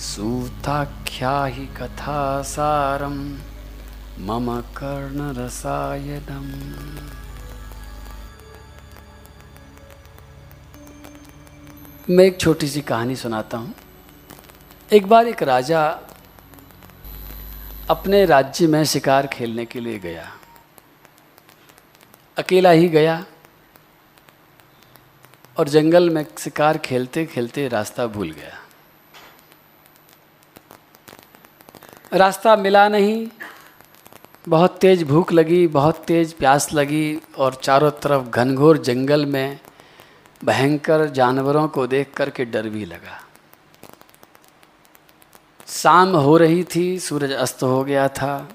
सूताख्याहि 0.03 1.67
कथासारं 1.67 3.39
मम 4.19 4.61
कर्ण 4.61 5.33
कर्णरसायनम्। 5.33 6.51
मैं 12.11 12.25
एक 12.25 12.41
छोटी 12.41 12.69
सी 12.69 12.81
कहानी 12.81 13.17
सुनाता 13.17 13.59
हूँ। 13.59 13.75
एक 14.93 15.07
बार 15.07 15.27
एक 15.27 15.43
राजा 15.43 15.99
अपने 17.91 18.25
राज्य 18.25 18.67
में 18.67 18.85
शिकार 18.85 19.27
खेलने 19.27 19.65
के 19.65 19.81
लिए 19.81 19.99
गया। 19.99 20.33
अकेला 22.39 22.71
ही 22.71 22.89
गया 22.89 23.25
और 25.59 25.69
जंगल 25.69 26.11
में 26.11 26.27
शिकार 26.39 26.79
खेलते 26.79 27.27
खेलते 27.27 27.69
रास्ता 27.69 28.07
भूल 28.07 28.31
गया। 28.31 28.62
रास्ता 32.13 32.57
मिला 32.57 32.89
नहीं। 32.89 33.29
बहुत 34.49 34.79
तेज 34.81 35.03
भूख 35.03 35.33
लगी, 35.33 35.67
बहुत 35.67 35.97
तेज 35.97 36.33
प्यास 36.33 36.73
लगी 36.73 37.21
और 37.39 37.55
चारों 37.55 37.91
तरफ़ 37.91 38.29
घनघोर 38.29 38.79
जंगल 38.79 39.27
में 39.27 39.61
भयंकर 40.45 41.07
जानवरों 41.07 41.69
को 41.69 41.87
देख 41.87 42.13
कर 42.17 42.31
के 42.31 42.45
डर 42.45 42.69
भी 42.69 42.85
लगा। 42.85 43.21
शाम 45.67 46.17
हो 46.17 46.37
रही 46.37 46.65
थी, 46.65 46.99
सूरज 46.99 47.33
अस्त 47.33 47.63
हो 47.63 47.85
गया 47.85 48.09
था। 48.09 48.49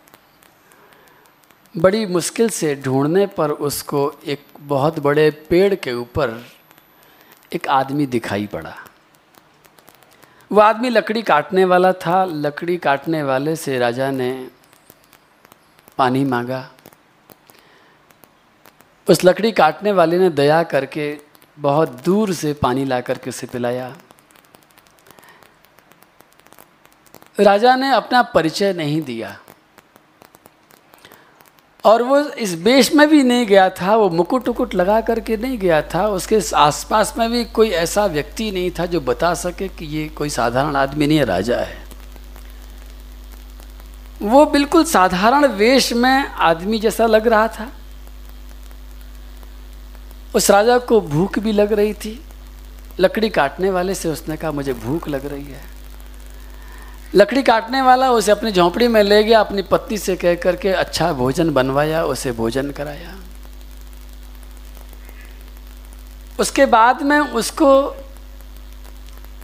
बड़ी 1.78 2.06
मुश्किल 2.06 2.50
से 2.50 2.76
ढूँढने 2.76 3.28
पर 3.28 3.52
उसको 3.52 4.20
एक 4.26 4.46
बहुत 4.60 5.00
बड़े 5.00 5.32
पेड़ 5.32 5.76
के 5.76 5.93
ऊपर 5.93 6.46
एक 7.54 7.67
आदमी 7.67 8.06
दिखाई 8.06 8.48
पड़ा। 8.48 8.76
वो 10.52 10.62
आदमी 10.62 10.90
लकड़ी 10.90 11.22
काटने 11.22 11.66
वाला 11.66 11.92
था, 11.94 12.26
लकड़ी 12.26 12.78
काटने 12.78 13.24
वाले 13.24 13.56
से 13.56 13.80
राजा 13.80 14.12
ने 14.12 14.50
पानी 15.98 16.26
मांगा। 16.26 16.70
उस 19.10 19.24
लकड़ी 19.26 19.52
काटने 19.52 19.92
वाले 19.92 20.20
ने 20.20 20.30
दया 20.30 20.64
करके 20.64 21.18
बहुत 21.60 21.90
दूर 21.90 22.34
से 22.34 22.54
पानी 22.54 22.86
ला 22.86 23.02
करके 23.02 23.30
उसे 23.30 23.48
पिलाया। 23.48 23.96
राजा 27.40 27.76
ने 27.76 27.92
अपना 27.92 28.22
परिचय 28.22 28.74
नहीं 28.74 29.02
दिया। 29.02 29.40
और 31.88 32.02
वो 32.04 32.19
इस 32.19 32.54
बेश 32.54 32.93
में 32.93 33.08
भी 33.10 33.21
नहीं 33.23 33.45
गया 33.47 33.69
था, 33.69 33.95
वो 33.95 34.10
मुकुट 34.10 34.47
उकुट 34.50 34.73
लगा 34.76 35.00
करके 35.02 35.38
नहीं 35.38 35.58
गया 35.60 35.82
था, 35.82 36.08
उसके 36.08 36.39
आसपास 36.56 37.13
में 37.17 37.30
भी 37.32 37.43
कोई 37.45 37.69
ऐसा 37.69 38.06
व्यक्ति 38.06 38.52
नहीं 38.52 38.71
था 38.71 38.86
जो 38.86 39.02
बता 39.02 39.34
सके 39.34 39.67
कि 39.67 39.86
ये 39.86 40.08
कोई 40.08 40.30
साधारण 40.30 40.76
आदमी 40.76 41.08
नहीं 41.08 41.17
है, 41.17 41.26
राजा 41.26 41.58
है। 41.58 41.86
वो 44.21 44.45
बिल्कुल 44.45 44.84
साधारण 44.84 45.45
वेश 45.45 45.91
में 45.93 46.28
आदमी 46.28 46.80
जैसा 46.80 47.06
लग 47.06 47.28
रहा 47.28 47.47
था। 47.47 47.71
उस 50.36 50.52
राजा 50.52 50.78
को 50.78 51.02
भूख 51.02 51.39
भी 51.39 51.52
लग 51.52 51.73
रही 51.73 51.93
थी, 51.93 52.19
लकड़ी 53.00 53.30
काटने 53.30 53.69
वाले 53.69 53.95
से 53.95 54.10
उसने 54.10 54.38
कहा, 54.38 54.52
मुझे 54.52 54.73
भूख 54.73 55.08
लग 55.10 55.26
रही 55.26 55.43
है। 55.43 55.77
लकड़ी 57.15 57.43
काटने 57.43 57.82
वाला 57.82 58.12
उसे 58.12 58.32
अपनी 58.32 58.52
झोंपड़ी 58.52 58.88
में 58.88 59.04
ले 59.04 59.24
गया, 59.24 59.39
अपनी 59.39 59.62
पत्नी 59.62 59.98
से 59.98 60.15
कह 60.15 60.36
करके 60.36 60.70
अच्छा 60.70 61.13
भोजन 61.13 61.50
बनवाया, 61.50 62.04
उसे 62.04 62.32
भोजन 62.32 62.72
कराया। 62.72 63.15
उसके 66.39 66.65
बाद 66.65 67.02
में 67.02 67.20
उसको 67.20 67.96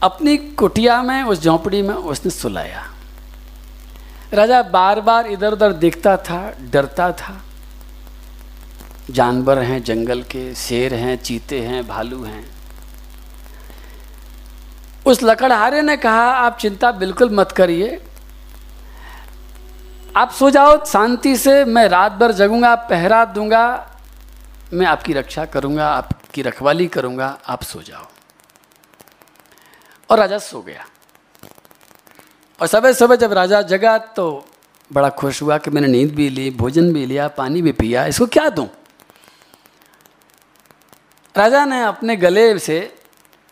अपनी 0.04 0.38
कुटिया 0.38 1.04
में, 1.04 1.23
उस 1.23 1.41
झोंपड़ी 1.41 1.82
में 1.82 1.95
उसने 1.95 2.32
सुलाया। 2.32 2.89
राजा 4.34 4.62
बार 4.62 5.02
बार 5.02 5.28
इधर 5.28 5.52
उधर 5.52 5.73
देखता 5.73 6.17
था, 6.17 6.54
डरता 6.71 7.12
था। 7.12 7.41
जानवर 9.10 9.60
हैं, 9.60 9.84
जंगल 9.84 10.21
के, 10.21 10.56
शेर 10.56 10.93
हैं, 10.93 11.17
चीते 11.17 11.62
हैं, 11.62 11.88
भालू 11.88 12.23
हैं। 12.23 12.53
उस 15.06 15.24
लकड़हारे 15.24 15.82
ने 15.82 15.98
कहा, 15.98 16.32
आप 16.32 16.58
चिंता 16.58 16.92
बिल्कुल 16.92 17.30
मत 17.30 17.52
करिए। 17.52 18.02
आप 20.16 20.32
सो 20.32 20.50
जाओ, 20.50 20.86
शांति 20.86 21.36
से, 21.38 21.66
मैं 21.66 21.88
रात 21.88 22.12
भर 22.12 22.32
जगूँगा 22.32 22.76
पहरा 22.76 23.26
दूँगा, 23.26 23.89
मैं 24.74 24.86
आपकी 24.86 25.13
रक्षा 25.13 25.46
करूँगा, 25.46 25.89
आपकी 25.89 26.42
रखवाली 26.42 26.88
करूँगा, 26.88 27.39
आप 27.48 27.63
सो 27.63 27.82
जाओ। 27.82 28.08
और 30.10 30.20
राजा 30.20 30.38
सो 30.38 30.62
गया। 30.62 30.86
और 32.62 32.68
सुबह 32.68 32.94
सुबह 32.94 33.16
जब 33.16 33.34
राजा 33.34 33.62
जगा 33.62 33.98
तो 33.98 34.46
बड़ा 34.94 35.10
खुश 35.10 35.42
हुआ 35.42 35.58
कि 35.58 35.72
मैंने 35.72 35.88
नींद 35.88 36.16
भी 36.16 36.30
ली, 36.30 36.50
भोजन 36.52 36.94
भी 36.94 37.06
लिया, 37.06 37.28
पानी 37.28 37.62
भी 37.62 37.72
पिया, 37.72 38.06
इसको 38.06 38.26
क्या 38.26 38.50
दूँ? 38.50 38.68
राजा 41.38 41.66
ने 41.66 41.84
अपने 41.84 42.16
गले 42.16 42.60
से 42.60 42.96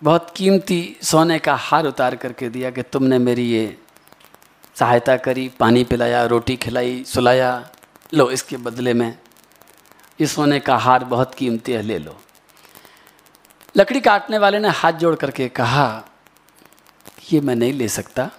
बहुत 0.01 0.31
कीमती 0.35 0.97
सोने 1.03 1.37
का 1.39 1.55
हार 1.55 1.85
उतार 1.85 2.15
करके 2.15 2.49
दिया 2.49 2.69
कि 2.71 2.81
तुमने 2.83 3.17
मेरी 3.19 3.43
ये 3.43 3.77
सहायता 4.75 5.15
करी, 5.17 5.47
पानी 5.59 5.83
पिलाया, 5.83 6.23
रोटी 6.25 6.55
खिलाई, 6.55 7.03
सुलाया। 7.03 7.69
लो, 8.13 8.29
इसके 8.31 8.57
बदले 8.57 8.93
में 8.93 9.17
ये 10.21 10.27
सोने 10.27 10.59
का 10.59 10.77
हार 10.77 11.03
बहुत 11.05 11.35
कीमती 11.35 11.71
है, 11.71 11.81
ले 11.81 11.97
लो। 11.99 12.17
लकड़ी 13.75 14.01
काटने 14.01 14.37
वाले 14.37 14.59
ने 14.59 14.69
हाथ 14.69 14.93
जोड़ 14.93 15.15
करके 15.15 15.47
कहा, 15.49 16.03
ये 17.31 17.41
मैं 17.41 17.55
नहीं 17.55 17.73
ले 17.73 17.87
सकता, 17.87 18.29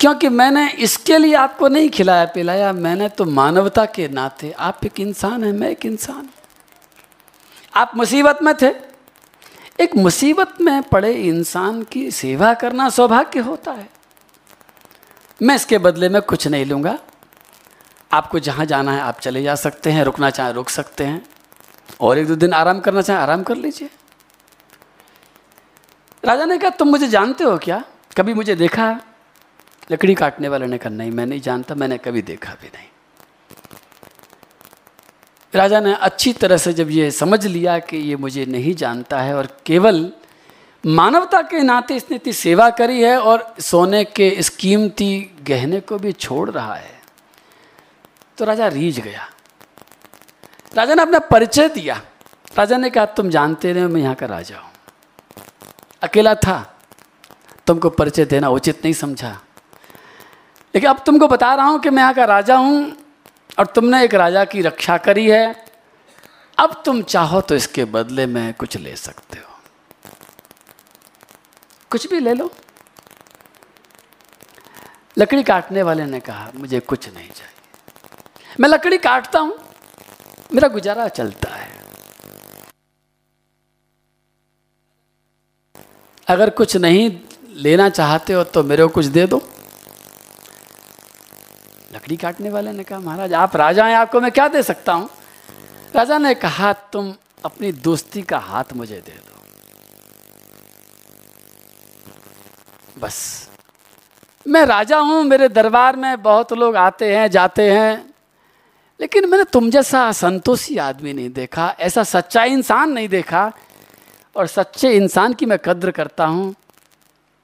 क्योंकि 0.00 0.28
मैंने 0.28 0.68
इसके 0.70 1.18
लिए 1.18 1.34
आपको 1.36 1.68
नहीं 1.68 1.90
खिलाया, 1.90 2.24
पिलाया। 2.26 2.72
मैंने 2.74 3.08
तो 3.08 3.24
मानवता 3.24 3.84
के 3.86 4.08
नाते, 4.10 4.50
आप 4.52 4.84
एक 4.84 5.00
इंसान 5.00 5.44
हैं, 5.44 5.52
मैं 5.52 5.70
एक 5.70 5.86
इंसान 5.86 6.28
आप 7.74 7.92
मुसीबत 7.96 8.38
में 8.42 8.54
थे 8.62 8.91
एक 9.80 9.96
मुसीबत 9.96 10.60
में 10.60 10.82
पड़े 10.82 11.12
इंसान 11.12 11.82
की 11.82 12.10
सेवा 12.10 12.54
करना 12.54 12.88
सौभाग्य 12.88 13.40
होता 13.40 13.72
है। 13.72 13.90
मैं 15.42 15.54
इसके 15.54 15.78
बदले 15.78 16.08
में 16.08 16.22
कुछ 16.22 16.48
नहीं 16.48 16.66
लूँगा। 16.66 16.98
आपको 18.12 18.38
जहाँ 18.38 18.66
जाना 18.66 18.92
है, 18.92 19.00
आप 19.00 19.20
चले 19.20 19.42
जा 19.42 19.54
सकते 19.54 19.90
हैं, 19.90 20.04
रुकना 20.04 20.30
चाहें 20.30 20.52
रुक 20.52 20.68
सकते 20.68 21.04
हैं। 21.04 21.26
और 22.00 22.18
एक 22.18 22.28
दो 22.28 22.34
दिन 22.34 22.52
आराम 22.52 22.80
करना 22.80 23.02
चाहें 23.02 23.20
आराम 23.20 23.42
कर 23.42 23.56
लीजिए। 23.56 23.90
राजा 26.24 26.44
ने 26.44 26.58
कहा, 26.58 26.70
तुम 26.70 26.88
मुझे 26.88 27.08
जानते 27.08 27.44
हो 27.44 27.58
क्या? 27.58 27.84
कभी 28.18 28.34
मुझे 28.34 28.54
देखा? 28.54 29.00
लकड़ी 29.92 30.14
काटने 30.14 30.48
वाले 30.48 30.66
ने 30.66 30.78
कहा, 30.78 30.90
नहीं, 30.90 31.10
मैं 31.10 31.26
नहीं 31.26 31.40
जानता, 31.40 31.74
मैंने 31.74 31.98
कभी 31.98 32.22
देखा 32.22 32.52
भी 32.52 32.66
नहीं। 32.66 32.88
राजा 35.54 35.80
ने 35.80 35.94
अच्छी 35.94 36.32
तरह 36.32 36.56
से 36.56 36.72
जब 36.72 36.90
ये 36.90 37.10
समझ 37.10 37.46
लिया 37.46 37.78
कि 37.78 37.96
ये 37.96 38.16
मुझे 38.16 38.44
नहीं 38.46 38.74
जानता 38.74 39.20
है 39.20 39.34
और 39.36 39.48
केवल 39.66 40.10
मानवता 40.84 41.40
के 41.42 41.62
नाते 41.62 41.96
इसने 41.96 42.16
इतनी 42.16 42.32
सेवा 42.32 42.68
करी 42.70 43.02
है 43.02 43.18
और 43.20 43.54
सोने 43.60 44.04
के 44.04 44.28
इस 44.28 44.48
कीमती 44.48 45.36
गहने 45.42 45.80
को 45.80 45.98
भी 45.98 46.12
छोड़ 46.12 46.50
रहा 46.50 46.74
है 46.74 47.00
तो 48.38 48.44
राजा 48.44 48.68
रीझ 48.68 49.00
गया। 49.00 49.28
राजा 50.74 50.94
ने 50.94 51.02
अपना 51.02 51.18
परिचय 51.18 51.68
दिया। 51.68 52.00
राजा 52.56 52.76
ने 52.76 52.90
कहा, 52.90 53.04
तुम 53.06 53.30
जानते 53.30 53.72
रहे 53.72 53.86
मैं 53.86 54.00
यहाँ 54.00 54.14
का 54.14 54.26
राजा 54.26 54.58
हूँ। 54.58 54.70
अकेला 56.02 56.34
था। 56.34 56.58
तुमको 57.66 57.90
परिचय 57.90 58.24
देना 58.24 58.48
उचित 58.48 58.80
नहीं 58.84 58.94
समझा। 58.94 59.30
लेकिन 60.74 60.90
अब 60.90 61.02
तुमको 61.06 61.28
बता 61.28 61.54
रहा 61.54 61.66
हूँ 61.66 61.78
कि 61.80 61.90
मैं 61.90 62.02
यहाँ 62.02 62.14
का 62.14 62.24
राजा 62.24 62.56
हूँ। 62.56 62.92
और 63.58 63.66
तुमने 63.66 64.02
एक 64.04 64.14
राजा 64.14 64.44
की 64.44 64.62
रक्षा 64.62 64.96
करी 64.98 65.28
है, 65.30 65.64
अब 66.58 66.82
तुम 66.84 67.02
चाहो 67.02 67.40
तो 67.40 67.54
इसके 67.54 67.84
बदले 67.84 68.26
में 68.26 68.52
कुछ 68.54 68.76
ले 68.76 68.96
सकते 68.96 69.38
हो। 69.38 69.50
कुछ 71.90 72.08
भी 72.10 72.20
ले 72.20 72.34
लो। 72.34 72.50
लकड़ी 75.18 75.42
काटने 75.42 75.82
वाले 75.82 76.04
ने 76.06 76.20
कहा, 76.20 76.50
मुझे 76.54 76.80
कुछ 76.80 77.08
नहीं 77.08 77.28
चाहिए। 77.28 78.56
मैं 78.60 78.68
लकड़ी 78.68 78.98
काटता 78.98 79.38
हूँ, 79.38 79.58
मेरा 80.54 80.68
गुजारा 80.68 81.08
चलता 81.08 81.54
है। 81.54 81.70
अगर 86.28 86.50
कुछ 86.50 86.76
नहीं 86.76 87.10
लेना 87.54 87.88
चाहते 87.88 88.32
हो 88.32 88.44
तो 88.44 88.62
मेरे 88.62 88.82
को 88.82 88.88
कुछ 88.88 89.06
दे 89.06 89.26
दो। 89.26 89.40
लकड़ी 92.02 92.16
काटने 92.16 92.50
वाले 92.50 92.72
ने 92.72 92.82
कहा, 92.82 92.98
महाराज, 92.98 93.32
आप 93.32 93.56
राजा 93.56 93.84
हैं, 93.86 93.96
आपको 93.96 94.20
मैं 94.20 94.30
क्या 94.32 94.48
दे 94.48 94.62
सकता 94.62 94.92
हूँ? 94.92 95.08
राजा 95.94 96.18
ने 96.18 96.34
कहा, 96.34 96.72
तुम 96.72 97.14
अपनी 97.44 97.72
दोस्ती 97.72 98.22
का 98.22 98.38
हाथ 98.38 98.72
मुझे 98.74 98.96
दे 98.96 99.12
दो। 99.12 99.40
बस। 103.00 103.48
मैं 104.46 104.64
राजा 104.66 104.98
हूँ, 104.98 105.22
मेरे 105.24 105.48
दरबार 105.48 105.96
में 105.96 106.22
बहुत 106.22 106.52
लोग 106.52 106.76
आते 106.76 107.14
हैं, 107.16 107.30
जाते 107.30 107.70
हैं, 107.70 108.14
लेकिन 109.00 109.28
मैंने 109.28 109.44
तुम 109.44 109.70
जैसा 109.70 110.12
संतोषी 110.12 110.76
आदमी 110.78 111.12
नहीं 111.12 111.30
देखा, 111.30 111.76
ऐसा 111.80 112.02
सच्चा 112.02 112.44
इंसान 112.44 112.90
नहीं 112.90 113.08
देखा, 113.08 113.52
और 114.36 114.46
सच्चे 114.46 114.92
इंसान 114.96 115.34
की 115.34 115.46
मैं 115.46 115.58
कद्र 115.64 115.90
करता 115.90 116.26
हूँ। 116.26 116.54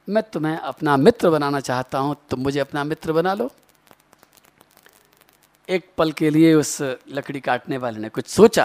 मैं 0.08 0.22
तुम्हें 0.22 0.56
अपना 0.56 0.96
मित्र 0.96 1.30
बनाना 1.30 1.60
चाहता 1.60 1.98
हूँ, 1.98 2.16
तुम 2.30 2.40
मुझे 2.40 2.60
अपना 2.60 2.84
मित्र 2.84 3.12
बना 3.12 3.34
लो। 3.34 3.50
एक 5.68 5.88
पल 5.98 6.12
के 6.12 6.30
लिए 6.30 6.52
उस 6.54 6.80
लकड़ी 7.10 7.40
काटने 7.40 7.76
वाले 7.78 7.98
ने 8.00 8.08
कुछ 8.08 8.26
सोचा 8.26 8.64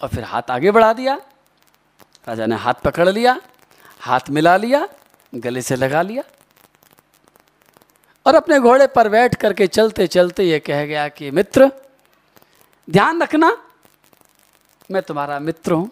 और 0.00 0.08
फिर 0.08 0.24
हाथ 0.24 0.50
आगे 0.50 0.70
बढ़ा 0.70 0.92
दिया। 0.92 1.14
राजा 2.26 2.46
ने 2.46 2.56
हाथ 2.56 2.74
पकड़ 2.84 3.08
लिया, 3.08 3.40
हाथ 4.00 4.30
मिला 4.30 4.56
लिया, 4.56 4.88
गले 5.32 5.62
से 5.62 5.76
लगा 5.76 6.02
लिया 6.02 6.22
और 8.26 8.34
अपने 8.34 8.58
घोड़े 8.60 8.86
पर 8.88 9.08
बैठ 9.08 9.34
करके 9.34 9.66
चलते 9.68 10.06
चलते 10.06 10.44
ये 10.44 10.58
कह 10.60 10.84
गया 10.86 11.08
कि, 11.08 11.30
मित्र, 11.30 11.70
ध्यान 12.88 13.22
रखना, 13.22 13.56
मैं 14.90 15.02
तुम्हारा 15.02 15.38
मित्र 15.40 15.72
हूँ 15.72 15.90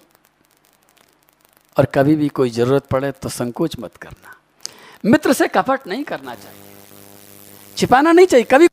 और 1.77 1.85
कभी 1.95 2.15
भी 2.17 2.29
कोई 2.31 2.51
ज़रूरत 2.51 2.87
पड़े 2.87 3.11
तो 3.13 3.29
संकोच 3.31 3.77
मत 3.81 3.97
करना। 3.97 4.37
मित्र 5.05 5.33
से 5.33 5.49
कपट 5.49 5.87
नहीं 5.87 6.05
करना 6.05 6.35
चाहिए, 6.35 6.63
छिपाना 7.77 8.13
नहीं 8.13 8.27
चाहिए, 8.27 8.47
कभी 8.47 8.69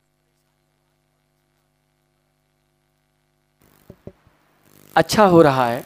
अच्छा 4.95 5.25
हो 5.25 5.41
रहा 5.41 5.65
है 5.67 5.83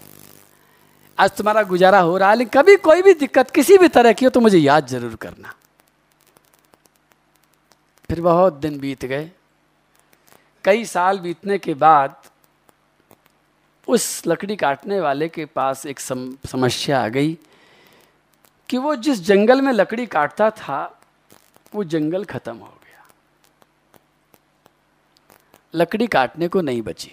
आज 1.17 1.31
तुम्हारा 1.31 1.61
गुजारा 1.63 1.99
हो 1.99 2.17
रहा 2.17 2.29
है 2.29 2.35
लेकिन 2.35 2.61
कभी 2.61 2.75
कोई 2.77 3.01
भी 3.01 3.13
दिक्कत 3.13 3.51
किसी 3.51 3.77
भी 3.77 3.87
तरह 3.87 4.13
की 4.13 4.25
हो 4.25 4.29
तो 4.29 4.39
मुझे 4.39 4.57
याद 4.57 4.87
ज़रूर 4.87 5.15
करना। 5.15 5.53
फिर 8.09 8.21
बहुत 8.21 8.53
दिन 8.53 8.79
बीत 8.79 9.05
गए। 9.05 9.29
कई 10.63 10.85
साल 10.85 11.19
बीतने 11.19 11.57
के 11.57 11.73
बाद 11.73 12.15
उस 13.87 14.21
लकड़ी 14.27 14.55
काटने 14.55 14.99
वाले 14.99 15.27
के 15.29 15.45
पास 15.45 15.85
एक 15.85 15.99
सम, 15.99 16.31
समस्या 16.45 17.03
आ 17.03 17.07
गई 17.07 17.37
कि 18.69 18.77
वो 18.77 18.95
जिस 18.97 19.21
जंगल 19.21 19.61
में 19.61 19.71
लकड़ी 19.73 20.05
काटता 20.07 20.49
था 20.51 20.79
वो 21.75 21.83
जंगल 21.83 22.23
खत्म 22.25 22.57
हो 22.57 22.73
गया। 22.83 23.05
लकड़ी 25.75 26.07
काटने 26.07 26.47
को 26.47 26.61
नहीं 26.61 26.81
बची। 26.81 27.11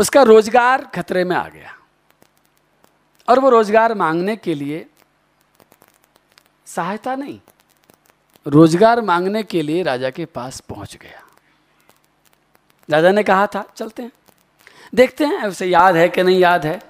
उसका 0.00 0.22
रोज़गार 0.22 0.84
खतरे 0.94 1.24
में 1.24 1.36
आ 1.36 1.48
गया। 1.48 1.74
और 3.28 3.38
वो 3.38 3.48
रोज़गार 3.50 3.94
मांगने 3.94 4.36
के 4.36 4.54
लिए 4.54 4.86
सहायता 6.66 7.14
नहीं, 7.14 7.38
रोज़गार 8.46 9.00
मांगने 9.02 9.42
के 9.42 9.62
लिए 9.62 9.82
राजा 9.82 10.10
के 10.10 10.24
पास 10.26 10.60
पहुँच 10.60 10.96
गया। 10.96 11.22
राजा 12.88 13.10
ने 13.12 13.22
कहा, 13.22 13.46
था, 13.46 13.64
चलते 13.76 14.02
हैं। 14.02 14.12
देखते 14.92 15.24
हैं, 15.24 15.44
उसे 15.44 15.66
याद 15.66 15.96
है 15.96 16.08
कि 16.08 16.22
नहीं 16.22 16.38
याद 16.38 16.66
है। 16.66 16.80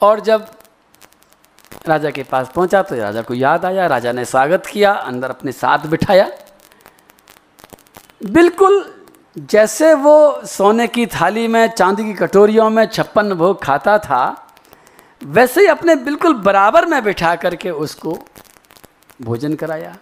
और 0.00 0.20
जब 0.20 0.50
राजा 1.88 2.10
के 2.10 2.22
पास 2.22 2.50
पहुँचा 2.54 2.82
तो 2.82 2.96
राजा 2.96 3.22
को 3.22 3.34
याद 3.34 3.64
आया, 3.64 3.86
राजा 3.86 4.12
ने 4.12 4.24
स्वागत 4.24 4.66
किया, 4.66 4.92
अंदर 4.92 5.30
अपने 5.30 5.52
साथ 5.52 5.86
बिठाया। 5.86 6.30
बिल्कुल 8.22 8.93
जैसे 9.38 9.94
वो 9.94 10.42
सोने 10.46 10.86
की 10.86 11.06
थाली 11.06 11.48
में, 11.48 11.70
चांदी 11.70 12.04
की 12.04 12.14
कटोरियों 12.14 12.70
में 12.70 12.86
छप्पन 12.86 13.34
भोग 13.34 13.62
खाता 13.62 13.98
था, 13.98 14.48
वैसे 15.24 15.60
ही 15.60 15.66
अपने 15.66 15.96
बिल्कुल 15.96 16.34
बराबर 16.34 16.86
में 16.86 17.04
बिठा 17.04 17.34
करके 17.34 17.70
उसको 17.70 18.18
भोजन 19.22 19.54
कराया। 19.54 19.96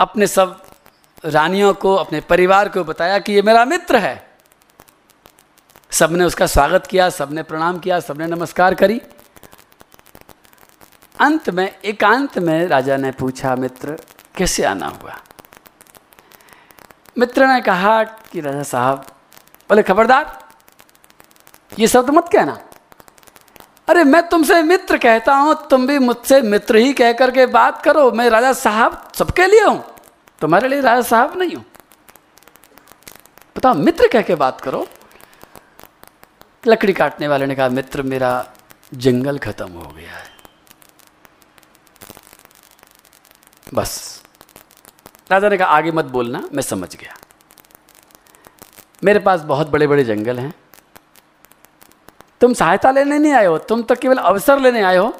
अपने 0.00 0.26
सब 0.26 0.62
रानियों 1.24 1.74
को, 1.74 1.94
अपने 1.94 2.20
परिवार 2.20 2.68
को 2.68 2.84
बताया 2.84 3.18
कि 3.18 3.32
ये 3.32 3.42
मेरा 3.42 3.64
मित्र 3.64 3.96
है। 3.96 4.28
सबने 5.90 6.24
उसका 6.24 6.46
स्वागत 6.46 6.86
किया, 6.86 7.10
सबने 7.10 7.42
प्रणाम 7.42 7.78
किया, 7.78 8.00
सबने 8.00 8.26
नमस्कार 8.26 8.74
करी। 8.74 9.02
अंत 11.20 11.50
में, 11.50 11.78
एकांत 11.84 12.38
में 12.38 12.66
राजा 12.66 12.96
ने 12.96 13.10
पूछा, 13.10 13.56
मित्र, 13.56 13.98
कैसे 14.36 14.64
आना 14.64 14.86
हुआ? 14.86 15.16
मित्र 17.16 17.46
ने 17.46 17.60
कहा 17.60 18.02
कि 18.04 18.40
राजा 18.40 18.62
साहब, 18.62 19.06
बोले, 19.70 19.82
खबरदार, 19.82 20.38
ये 21.78 21.86
शब्द 21.86 22.10
मत 22.10 22.28
कहना। 22.32 22.58
अरे, 23.88 24.04
मैं 24.04 24.22
तुमसे 24.28 24.62
मित्र 24.62 24.98
कहता 24.98 25.34
हूँ, 25.34 25.54
तुम 25.68 25.86
भी 25.86 25.98
मुझसे 25.98 26.40
मित्र 26.42 26.76
ही 26.76 26.92
कह 26.92 27.12
करके 27.12 27.46
बात 27.46 27.82
करो। 27.82 28.10
मैं 28.10 28.28
राजा 28.30 28.52
साहब 28.52 29.12
सबके 29.14 29.46
लिए 29.46 29.64
हूँ, 29.64 29.84
तुम्हारे 30.40 30.68
लिए 30.68 30.80
राजा 30.80 31.02
साहब 31.02 31.38
नहीं 31.38 31.54
हूँ। 31.56 31.64
बताओ, 33.56 33.74
मित्र 33.74 34.08
कह 34.08 34.22
के 34.22 34.34
बात 34.34 34.60
करो। 34.60 34.86
लकड़ी 36.66 36.92
काटने 36.92 37.28
वाले 37.28 37.46
ने 37.46 37.54
कहा, 37.54 37.68
मित्र, 37.68 38.02
मेरा 38.02 38.52
जंगल 38.94 39.38
खत्म 39.38 39.70
हो 39.70 39.92
गया 39.92 40.12
है। 40.12 40.34
बस। 43.74 44.15
राजा 45.30 45.48
ने 45.48 45.56
कहा, 45.56 45.68
आगे 45.68 45.90
मत 45.90 46.04
बोलना, 46.04 46.42
मैं 46.54 46.62
समझ 46.62 46.96
गया। 46.96 47.16
मेरे 49.04 49.18
पास 49.18 49.40
बहुत 49.40 49.68
बड़े 49.68 49.86
बड़े 49.86 50.04
जंगल 50.04 50.38
हैं। 50.38 50.54
तुम 52.40 52.54
सहायता 52.54 52.90
लेने 52.90 53.18
नहीं 53.18 53.32
आए 53.32 53.46
हो, 53.46 53.58
तुम 53.58 53.82
तो 53.82 53.94
केवल 53.94 54.16
अवसर 54.16 54.58
लेने 54.58 54.82
आए 54.82 54.96
हो। 54.96 55.16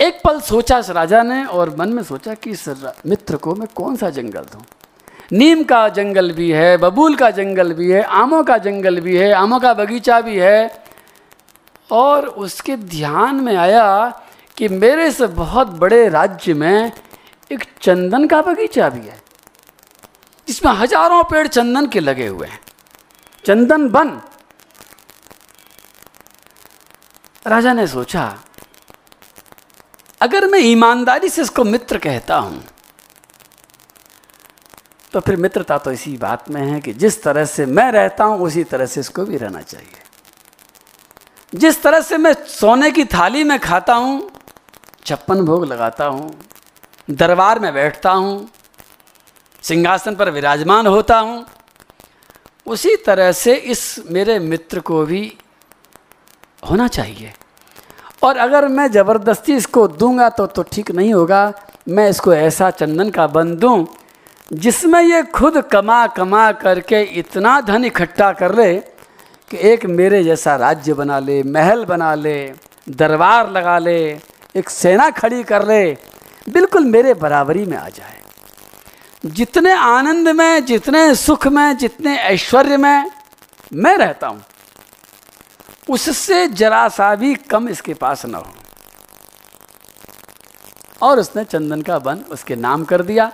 एक 0.00 0.20
पल 0.24 0.40
सोचा 0.40 0.78
इस 0.78 0.90
राजा 0.90 1.22
ने 1.22 1.44
और 1.44 1.76
मन 1.76 1.88
में 1.88 2.02
सोचा 2.02 2.34
कि 2.34 2.50
इस 2.50 2.68
मित्र 3.06 3.36
को 3.36 3.54
मैं 3.54 3.68
कौन 3.74 3.96
सा 3.96 4.10
जंगल 4.10 4.40
दूँ? 4.40 4.64
नीम 5.32 5.62
का 5.64 5.88
जंगल 5.88 6.32
भी 6.32 6.50
है, 6.52 6.76
बबूल 6.76 7.14
का 7.16 7.30
जंगल 7.30 7.72
भी 7.72 7.90
है, 7.90 8.02
आमों 8.02 8.44
का 8.44 8.58
जंगल 8.58 9.00
भी 9.00 9.16
है, 9.16 9.32
आमों 9.32 9.60
का 9.60 9.74
बगीचा 9.74 10.20
भी 10.20 10.36
है। 10.36 10.84
और 11.90 12.26
उसके 12.26 12.76
ध्यान 12.76 13.34
में 13.34 13.56
आया 13.56 14.20
कि 14.56 14.68
मेरे 14.68 15.10
से 15.10 15.26
बहुत 15.26 15.66
बड़े 15.66 16.08
राज्य 16.08 16.54
में 16.54 16.92
एक 17.50 17.64
चंदन 17.80 18.26
का 18.26 18.40
बगीचा 18.42 18.88
भी 18.88 19.00
है, 19.00 19.20
जिसमें 20.48 20.72
हज़ारों 20.72 21.22
पेड़ 21.24 21.46
चंदन 21.48 21.86
के 21.86 22.00
लगे 22.00 22.26
हुए 22.26 22.46
हैं। 22.46 22.60
चंदन 23.44 23.88
बन। 23.88 24.20
राजा 27.46 27.72
ने 27.72 27.86
सोचा, 27.86 28.24
अगर 30.20 30.46
मैं 30.46 30.58
ईमानदारी 30.60 31.28
से 31.28 31.42
इसको 31.42 31.64
मित्र 31.64 31.98
कहता 32.00 32.36
हूँ 32.36 32.62
तो 35.12 35.20
फिर 35.20 35.36
मित्रता 35.36 35.76
तो 35.78 35.90
इसी 35.92 36.16
बात 36.16 36.48
में 36.50 36.60
है 36.62 36.80
कि 36.80 36.92
जिस 36.94 37.22
तरह 37.22 37.44
से 37.46 37.66
मैं 37.68 37.90
रहता 37.92 38.24
हूँ, 38.24 38.38
उसी 38.40 38.64
तरह 38.64 38.86
से 38.86 39.00
इसको 39.00 39.24
भी 39.24 39.36
रहना 39.36 39.60
चाहिए। 39.62 40.02
जिस 41.52 41.82
तरह 41.82 42.00
से 42.00 42.16
मैं 42.18 42.32
सोने 42.48 42.90
की 42.90 43.04
थाली 43.06 43.44
में 43.44 43.58
खाता 43.60 43.94
हूँ, 43.94 44.30
छप्पन 45.04 45.44
भोग 45.44 45.64
लगाता 45.64 46.04
हूँ 46.06 46.30
दरबार 47.08 47.58
में 47.58 47.72
बैठता 47.74 48.10
हूँ, 48.10 48.48
सिंहासन 49.62 50.14
पर 50.14 50.30
विराजमान 50.30 50.86
होता 50.86 51.18
हूँ। 51.18 51.44
उसी 52.66 52.94
तरह 52.96 53.32
से 53.32 53.54
इस 53.54 54.04
मेरे 54.10 54.38
मित्र 54.38 54.80
को 54.80 55.04
भी 55.06 55.32
होना 56.62 56.86
चाहिए। 56.88 57.32
और 58.22 58.36
अगर 58.36 58.68
मैं 58.68 58.90
ज़बरदस्ती 58.92 59.54
इसको 59.54 59.86
दूँगा 59.90 60.28
तो 60.30 60.46
तो 60.46 60.62
ठीक 60.62 60.90
नहीं 60.90 61.12
होगा। 61.14 61.52
मैं 61.88 62.08
इसको 62.10 62.34
ऐसा 62.34 62.70
चंदन 62.70 63.10
का 63.10 63.26
बन 63.26 63.54
दूँ, 63.56 63.86
जिसमें 64.52 65.00
ये 65.02 65.22
खुद 65.24 65.60
कमा 65.72 66.06
कमा 66.06 66.50
करके 66.54 67.02
इतना 67.18 67.60
धन 67.60 67.84
इकट्ठा 67.84 68.32
कर 68.32 68.54
ले 68.54 68.74
कि 69.50 69.56
एक 69.70 69.84
मेरे 69.86 70.22
जैसा 70.24 70.56
राज्य 70.56 70.94
बना 70.94 71.18
ले, 71.18 71.42
महल 71.42 71.84
बना 71.84 72.14
ले, 72.14 72.52
दरबार 72.88 73.50
लगा 73.50 73.78
ले, 73.78 73.98
एक 74.56 74.70
सेना 74.70 75.10
खड़ी 75.10 75.42
कर 75.44 75.66
ले 75.66 75.96
बिल्कुल 76.48 76.84
मेरे 76.84 77.14
बराबरी 77.14 77.64
में 77.64 77.76
आ 77.76 77.88
जाए। 77.88 78.20
जितने 79.26 79.72
आनंद 79.72 80.28
में, 80.28 80.64
जितने 80.64 81.14
सुख 81.14 81.46
में, 81.46 81.76
जितने 81.76 82.16
ऐश्वर्य 82.18 82.76
में 82.76 83.10
मैं 83.72 83.96
रहता 83.96 84.26
हूँ, 84.26 84.42
उससे 85.90 86.46
जरा 86.48 86.88
सा 86.88 87.14
भी 87.14 87.34
कम 87.34 87.68
इसके 87.68 87.94
पास 87.94 88.26
न 88.26 88.34
हो। 88.34 88.52
और 91.02 91.18
उसने 91.18 91.44
चंदन 91.44 91.82
का 91.82 91.96
वन 91.96 92.18
उसके 92.30 92.56
नाम 92.56 92.84
कर 92.84 93.02
दिया, 93.02 93.30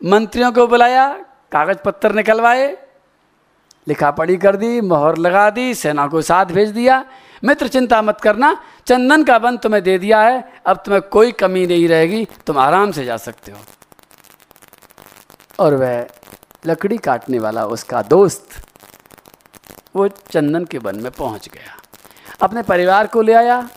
मंत्रियों 0.00 0.52
को 0.52 0.66
बुलाया, 0.66 1.06
कागज़ 1.52 1.78
पत्थर 1.78 2.14
निकलवाए 2.14 2.66
लिखा 3.86 4.10
पढ़ी 4.10 4.36
कर 4.36 4.56
दी, 4.56 4.80
मोहर 4.80 5.16
लगा 5.18 5.48
दी, 5.50 5.74
सेना 5.74 6.06
को 6.06 6.22
साथ 6.22 6.46
भेज 6.46 6.68
दिया 6.68 7.04
मित्र, 7.44 7.68
चिंता 7.68 8.02
मत 8.02 8.20
करना। 8.20 8.64
चंदन 8.86 9.24
का 9.24 9.38
बंद 9.38 9.58
तुम्हें 9.58 9.82
दे 9.82 9.98
दिया 9.98 10.22
है। 10.22 10.62
अब 10.66 10.76
तुम्हें 10.76 11.02
कोई 11.02 11.32
कमी 11.32 11.66
नहीं 11.66 11.88
रहेगी। 11.88 12.28
तुम 12.46 12.58
आराम 12.58 12.92
से 12.92 13.04
जा 13.04 13.16
सकते 13.16 13.52
हो। 13.52 13.58
और 15.58 15.74
वह 15.74 16.06
लकड़ी 16.66 16.98
काटने 16.98 17.38
वाला 17.38 17.64
उसका 17.66 18.02
दोस्त, 18.02 18.48
वो 19.96 20.08
चंदन 20.08 20.64
के 20.64 20.78
वन 20.78 20.96
में 20.96 21.12
पहुँच 21.12 21.48
गया। 21.48 21.78
अपने 22.42 22.62
परिवार 22.62 23.06
को 23.06 23.22
ले 23.22 23.32
आया। 23.32 23.68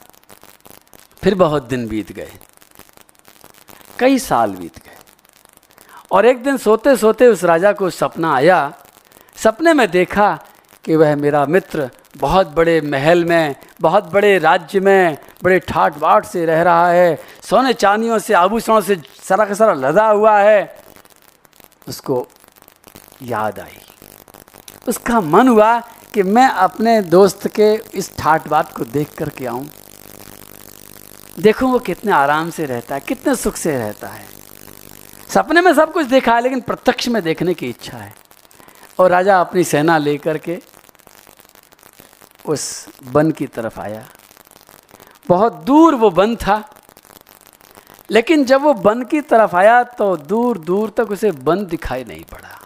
फिर 1.23 1.35
बहुत 1.35 1.63
दिन 1.63 1.87
बीत 1.87 2.11
गए। 2.11 2.33
कई 3.99 4.19
साल 4.19 4.51
बीत 4.51 4.77
गए। 4.77 4.97
और 6.11 6.25
एक 6.25 6.43
दिन 6.43 6.57
सोते 6.57 6.97
सोते 6.97 7.27
उस 7.27 7.43
राजा 7.43 7.73
को 7.73 7.89
सपना 7.89 8.33
आया। 8.33 8.73
सपने 9.35 9.73
में 9.73 9.91
देखा 9.91 10.39
कि 10.83 10.95
वह 10.95 11.15
मेरा 11.15 11.45
मित्र 11.45 11.89
बहुत 12.17 12.47
बड़े 12.47 12.81
महल 12.81 13.25
में, 13.25 13.55
बहुत 13.81 14.11
बड़े 14.11 14.37
राज्य 14.39 14.79
में, 14.79 15.17
बड़े 15.43 15.59
ठाट 15.59 15.97
बाट 15.97 16.25
से 16.25 16.45
रह 16.45 16.61
रहा 16.61 16.89
है। 16.89 17.19
सोने 17.49 17.73
चांदियों 17.73 18.19
से, 18.19 18.33
आभूषणों 18.33 18.81
से 18.81 19.01
सारा 19.23 19.45
का 19.45 19.53
सारा 19.53 19.73
लदा 19.73 20.07
हुआ 20.07 20.39
है। 20.39 20.77
उसको 21.87 22.27
याद 23.23 23.59
आई। 23.59 23.77
उसका 24.87 25.21
मन 25.21 25.47
हुआ 25.47 25.79
कि 26.13 26.23
मैं 26.23 26.47
अपने 26.47 27.01
दोस्त 27.01 27.47
के 27.47 27.73
इस 27.73 28.17
ठाट 28.17 28.47
बात 28.47 28.73
को 28.73 28.83
देख 28.83 29.13
कर 29.13 29.29
के 29.29 29.45
आऊँ। 29.45 29.67
देखूँ 31.39 31.71
वो 31.71 31.79
कितने 31.79 32.11
आराम 32.11 32.49
से 32.49 32.65
रहता 32.65 32.95
है, 32.95 33.01
कितने 33.01 33.35
सुख 33.35 33.55
से 33.55 33.77
रहता 33.77 34.07
है। 34.07 34.25
सपने 35.29 35.61
में 35.61 35.73
सब 35.73 35.93
कुछ 35.93 36.05
देखा 36.05 36.35
है, 36.35 36.41
लेकिन 36.41 36.61
प्रत्यक्ष 36.61 37.07
में 37.07 37.23
देखने 37.23 37.53
की 37.53 37.69
इच्छा 37.69 37.97
है। 37.97 38.15
और 38.99 39.11
राजा 39.11 39.41
अपनी 39.41 39.63
सेना 39.63 39.97
लेकर 39.97 40.37
के 40.37 40.59
उस 42.45 42.87
वन 43.05 43.31
की 43.31 43.47
तरफ़ 43.47 43.79
आया। 43.79 44.05
बहुत 45.27 45.53
दूर 45.65 45.95
वो 45.95 46.09
वन 46.11 46.35
था, 46.35 46.63
लेकिन 48.09 48.43
जब 48.45 48.61
वो 48.61 48.73
वन 48.81 49.03
की 49.03 49.21
तरफ़ 49.23 49.55
आया 49.55 49.81
तो 49.83 50.15
दूर 50.17 50.57
दूर 50.57 50.89
तक 50.89 51.11
उसे 51.11 51.29
वन 51.29 51.65
दिखाई 51.65 52.03
नहीं 52.03 52.23
पड़ा। 52.23 52.59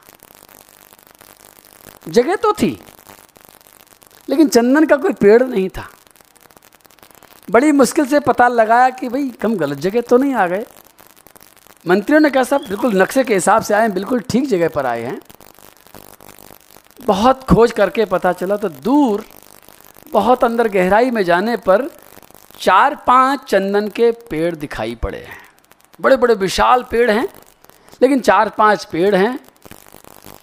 जगह 2.07 2.35
तो 2.35 2.53
थी, 2.53 2.79
लेकिन 4.29 4.47
चंदन 4.47 4.85
का 4.85 4.95
कोई 4.97 5.13
पेड़ 5.13 5.43
नहीं 5.43 5.69
था। 5.69 5.87
बड़ी 7.47 7.71
मुश्किल 7.71 8.05
से 8.05 8.19
पता 8.19 8.47
लगाया 8.47 8.89
कि 8.89 9.09
भाई 9.09 9.31
हम 9.43 9.55
गलत 9.57 9.77
जगह 9.79 10.01
तो 10.01 10.17
नहीं 10.17 10.33
आ 10.33 10.47
गए। 10.47 10.65
मंत्रियों 11.87 12.19
ने 12.21 12.29
कहा 12.29 12.43
सब 12.43 12.65
बिल्कुल 12.67 13.01
नक्शे 13.01 13.23
के 13.23 13.33
हिसाब 13.33 13.63
से 13.63 13.73
आए 13.73 13.81
हैं, 13.81 13.93
बिल्कुल 13.93 14.19
ठीक 14.21 14.47
जगह 14.49 14.69
पर 14.69 14.85
आए 14.85 15.03
हैं। 15.03 15.19
बहुत 16.99 17.43
खोज 17.43 17.71
करके 17.71 18.05
पता 18.05 18.31
चला 18.33 18.57
तो 18.57 18.69
दूर 18.69 19.25
बहुत 20.13 20.43
अंदर 20.43 20.67
गहराई 20.67 21.11
में 21.11 21.23
जाने 21.23 21.55
पर 21.57 21.89
चार 22.59 22.95
पाँच 23.07 23.43
चंदन 23.43 23.87
के 23.87 24.11
पेड़ 24.29 24.55
दिखाई 24.55 24.95
पड़े 24.95 25.17
हैं। 25.17 25.37
बड़े 25.99 26.15
बड़े 26.17 26.33
विशाल 26.33 26.83
पेड़ 26.83 27.09
हैं, 27.11 27.27
लेकिन 28.01 28.19
चार 28.19 28.49
पाँच 28.49 28.85
पेड़ 28.85 29.15
हैं 29.15 29.39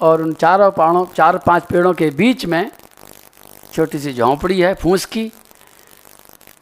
और 0.00 0.22
उन 0.22 0.32
चारों 0.34 0.70
पहाड़ों 0.70 1.04
चार 1.06 1.38
पाँच 1.38 1.64
पेड़ों 1.64 1.92
के 1.94 2.10
बीच 2.10 2.44
में 2.46 2.70
छोटी 3.72 3.98
सी 3.98 4.12
झोंपड़ी 4.12 4.60
है, 4.60 4.74
फूस 4.74 5.04
की। 5.04 5.30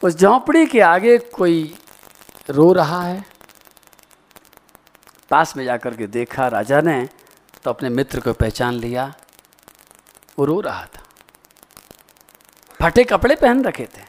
उस 0.02 0.16
झोंपड़ी 0.16 0.66
के 0.66 0.80
आगे 0.80 1.16
कोई 1.18 1.74
रो 2.50 2.72
रहा 2.72 3.02
है। 3.02 3.24
पास 5.30 5.56
में 5.56 5.64
जाकर 5.64 5.94
के 5.96 6.06
देखा 6.08 6.48
राजा 6.48 6.80
ने 6.80 7.08
तो 7.64 7.70
अपने 7.70 7.88
मित्र 7.88 8.20
को 8.20 8.32
पहचान 8.32 8.74
लिया, 8.74 9.12
वो 10.38 10.44
रो 10.44 10.60
रहा 10.60 10.84
था। 10.86 11.03
फटे 12.80 13.04
कपड़े 13.04 13.34
पहन 13.36 13.64
रखे 13.64 13.84
थे। 13.86 14.02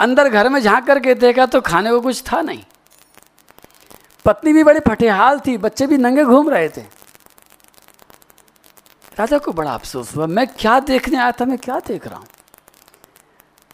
अंदर 0.00 0.28
घर 0.28 0.48
में 0.48 0.60
झाँक 0.60 0.86
करके 0.86 1.14
देखा 1.14 1.46
तो 1.46 1.60
खाने 1.60 1.90
को 1.90 2.00
कुछ 2.00 2.22
था 2.22 2.40
नहीं। 2.42 2.64
पत्नी 4.24 4.52
भी 4.52 4.64
बड़ी 4.64 4.80
फटेहाल 4.80 5.40
थी 5.40 5.56
बच्चे 5.58 5.86
भी 5.86 5.96
नंगे 5.96 6.24
घूम 6.24 6.48
रहे 6.50 6.68
थे। 6.68 6.80
राजा 9.18 9.38
को 9.38 9.52
बड़ा 9.52 9.72
अफसोस 9.72 10.16
हुआ 10.16 10.26
मैं 10.26 10.46
क्या 10.48 10.78
देखने 10.80 11.18
आया 11.18 11.32
था 11.32 11.44
मैं 11.44 11.58
क्या 11.58 11.78
देख 11.78 12.06
रहा 12.06 12.18
हूँ? 12.18 12.26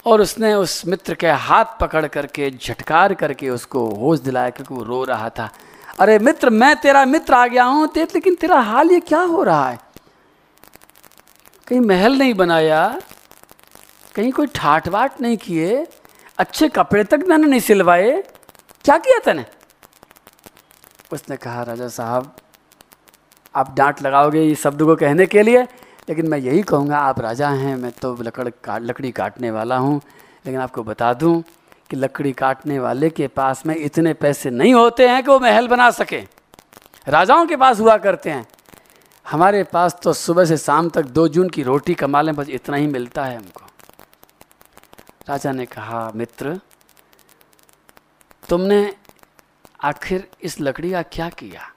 और 0.07 0.21
उसने 0.21 0.55
उस 0.55 0.83
मित्र 0.87 1.15
के 1.15 1.29
हाथ 1.29 1.79
पकड़ 1.81 2.07
करके 2.07 2.51
झटकार 2.51 3.15
करके 3.15 3.49
उसको 3.51 3.87
होश 3.95 4.19
दिलाया 4.19 4.51
क्योंकि 4.51 4.75
वो 4.75 4.83
रो 4.83 5.05
रहा 5.05 5.31
था। 5.31 5.51
अरे 5.99 6.19
मित्र 6.19 6.51
मैं 6.51 6.75
तेरा 6.77 7.05
मित्र 7.05 7.35
आ 7.35 7.47
गया 7.47 7.65
हूँ 7.65 7.89
ते, 7.89 8.05
लेकिन 8.05 8.35
तेरा 8.35 8.61
हाल 8.61 8.91
ये 8.91 9.01
क्या 9.01 9.21
हो 9.21 9.43
रहा 9.43 9.69
है? 9.69 9.79
कहीं 11.69 11.81
महल 11.81 12.19
नहीं 12.19 12.35
बनाया, 12.35 13.01
कहीं 14.15 14.33
कोई 14.33 14.47
ठाट 14.47 14.89
बाट 14.89 15.21
नहीं 15.21 15.37
किए, 15.37 15.87
अच्छे 16.39 16.69
कपड़े 16.69 17.05
तक 17.05 17.25
मैंने 17.29 17.47
नहीं 17.47 17.61
सिलवाए, 17.61 18.23
क्या 18.85 18.99
किया 18.99 19.19
तने? 19.19 19.45
उसने 21.13 21.37
कहा, 21.37 21.63
राजा 21.63 21.89
साहब, 21.89 22.37
आप 23.55 23.75
डांट 23.75 24.03
लगाओगे 24.03 24.51
इस 24.51 24.63
शब्द 24.63 24.83
को 24.83 24.97
कहने 24.97 25.27
के 25.27 25.43
लिए, 25.43 25.63
लेकिन 26.09 26.29
मैं 26.29 26.39
यही 26.39 26.63
कहूँगा, 26.63 26.99
आप 26.99 27.21
राजा 27.21 27.49
हैं, 27.49 27.77
मैं 27.77 27.93
तो 27.93 28.17
लकड़ 28.23 28.49
काट 28.65 28.83
लकड़ी 28.83 29.13
काटने 29.13 29.51
वाला 29.51 29.77
हूँ, 29.77 30.01
लेकिन 30.47 30.61
आपको 30.61 30.83
बता 30.83 31.15
दूँ 31.15 31.45
कि 31.91 31.97
लकड़ी 31.97 32.33
काटने 32.33 32.79
वाले 32.79 33.11
के 33.11 33.27
पास 33.27 33.67
में 33.67 33.77
इतने 33.77 34.15
पैसे 34.15 34.51
नहीं 34.51 34.75
होते 34.75 35.09
हैं 35.09 35.23
कि 35.23 35.31
वो 35.31 35.41
महल 35.41 35.69
बना 35.69 35.91
सके। 35.91 36.27
राजाओं 37.09 37.47
के 37.47 37.57
पास 37.57 37.81
हुआ 37.81 37.97
करते 37.97 38.31
हैं। 38.31 38.47
हमारे 39.31 39.63
पास 39.63 39.97
तो 40.03 40.13
सुबह 40.13 40.45
से 40.45 40.57
शाम 40.57 40.89
तक 40.89 41.03
दो 41.03 41.29
जून 41.29 41.49
की 41.49 41.63
रोटी 41.63 41.95
कमा 41.95 42.21
लें 42.23 42.35
बस 42.35 42.49
इतना 42.49 42.77
ही 42.77 42.87
मिलता 42.87 43.25
है 43.25 43.37
हमको। 43.37 43.67
राजा 45.29 45.53
ने 45.53 45.67
कहा, 45.67 46.13
मित्र, 46.15 46.61
तुमने 48.49 48.97
आखिर 49.85 50.29
इस 50.43 50.61
लकड़ी 50.61 50.91
का 50.91 51.03
क्या 51.03 51.29
किया? 51.29 51.73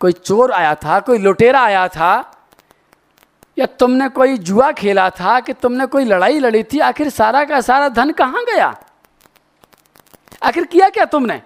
कोई 0.00 0.12
चोर 0.12 0.52
आया 0.52 0.74
था, 0.74 1.00
कोई 1.00 1.18
लुटेरा 1.18 1.60
आया 1.60 1.88
था, 1.88 2.34
या 3.58 3.66
तुमने 3.66 4.08
कोई 4.08 4.38
जुआ 4.38 4.72
खेला 4.72 5.10
था 5.10 5.40
कि 5.40 5.52
तुमने 5.52 5.86
कोई 5.86 6.04
लड़ाई 6.04 6.38
लड़ी 6.38 6.62
थी? 6.62 6.78
आखिर 6.78 7.08
सारा 7.08 7.44
का 7.44 7.60
सारा 7.60 7.88
धन 7.88 8.12
कहाँ 8.12 8.44
गया? 8.44 8.80
आखिर 10.42 10.64
किया 10.64 10.88
क्या 10.88 11.04
तुमने? 11.04 11.42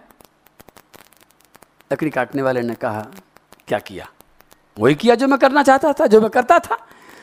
लकड़ी 1.93 2.11
काटने 2.11 2.43
वाले 2.43 2.63
ने 2.63 2.75
कहा, 2.75 3.07
क्या 3.69 3.79
किया? 3.79 4.11
वही 4.77 4.95
किया 4.95 5.15
जो 5.15 5.27
मैं 5.29 5.39
करना 5.39 5.63
चाहता 5.63 5.93
था, 5.93 6.07
जो 6.07 6.21
मैं 6.21 6.31
करता 6.31 6.59
था। 6.59 6.77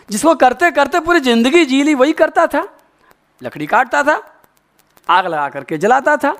जिसको 0.10 0.34
करते 0.36 0.72
करते 0.72 1.00
पूरी 1.00 1.20
ज़िंदगी 1.20 1.66
जी 1.66 1.82
ली, 1.84 1.94
वही 1.94 2.14
करता 2.14 2.46
था। 2.48 2.68
लकड़ी 3.42 3.66
काटता 3.66 4.04
था, 4.04 4.22
आग 5.10 5.26
लगा 5.26 5.50
करके 5.50 5.78
जलाता 5.78 6.16
था। 6.18 6.36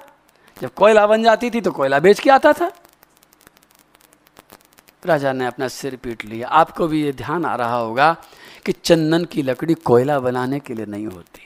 जब 0.58 0.74
कोयला 0.74 1.06
बन 1.08 1.24
जाती 1.24 1.50
थी 1.50 1.62
तो 1.62 1.72
कोयला 1.72 2.00
बेच 2.00 2.20
के 2.20 2.30
आता 2.30 2.54
था। 2.54 2.72
राजा 5.06 5.32
ने 5.34 5.46
अपना 5.46 5.68
सिर 5.68 5.96
पीट 5.96 6.26
लिया। 6.26 6.48
आपको 6.48 6.88
भी 6.88 7.02
ये 7.04 7.12
ध्यान 7.14 7.46
आ 7.46 7.56
रहा 7.56 7.76
होगा 7.76 8.16
कि 8.66 8.72
चंदन 8.74 9.26
की 9.26 9.42
लकड़ी 9.42 9.74
कोयला 9.74 10.20
बनाने 10.20 10.60
के 10.60 10.74
लिए 10.74 10.86
नहीं 10.86 11.06
होती। 11.08 11.46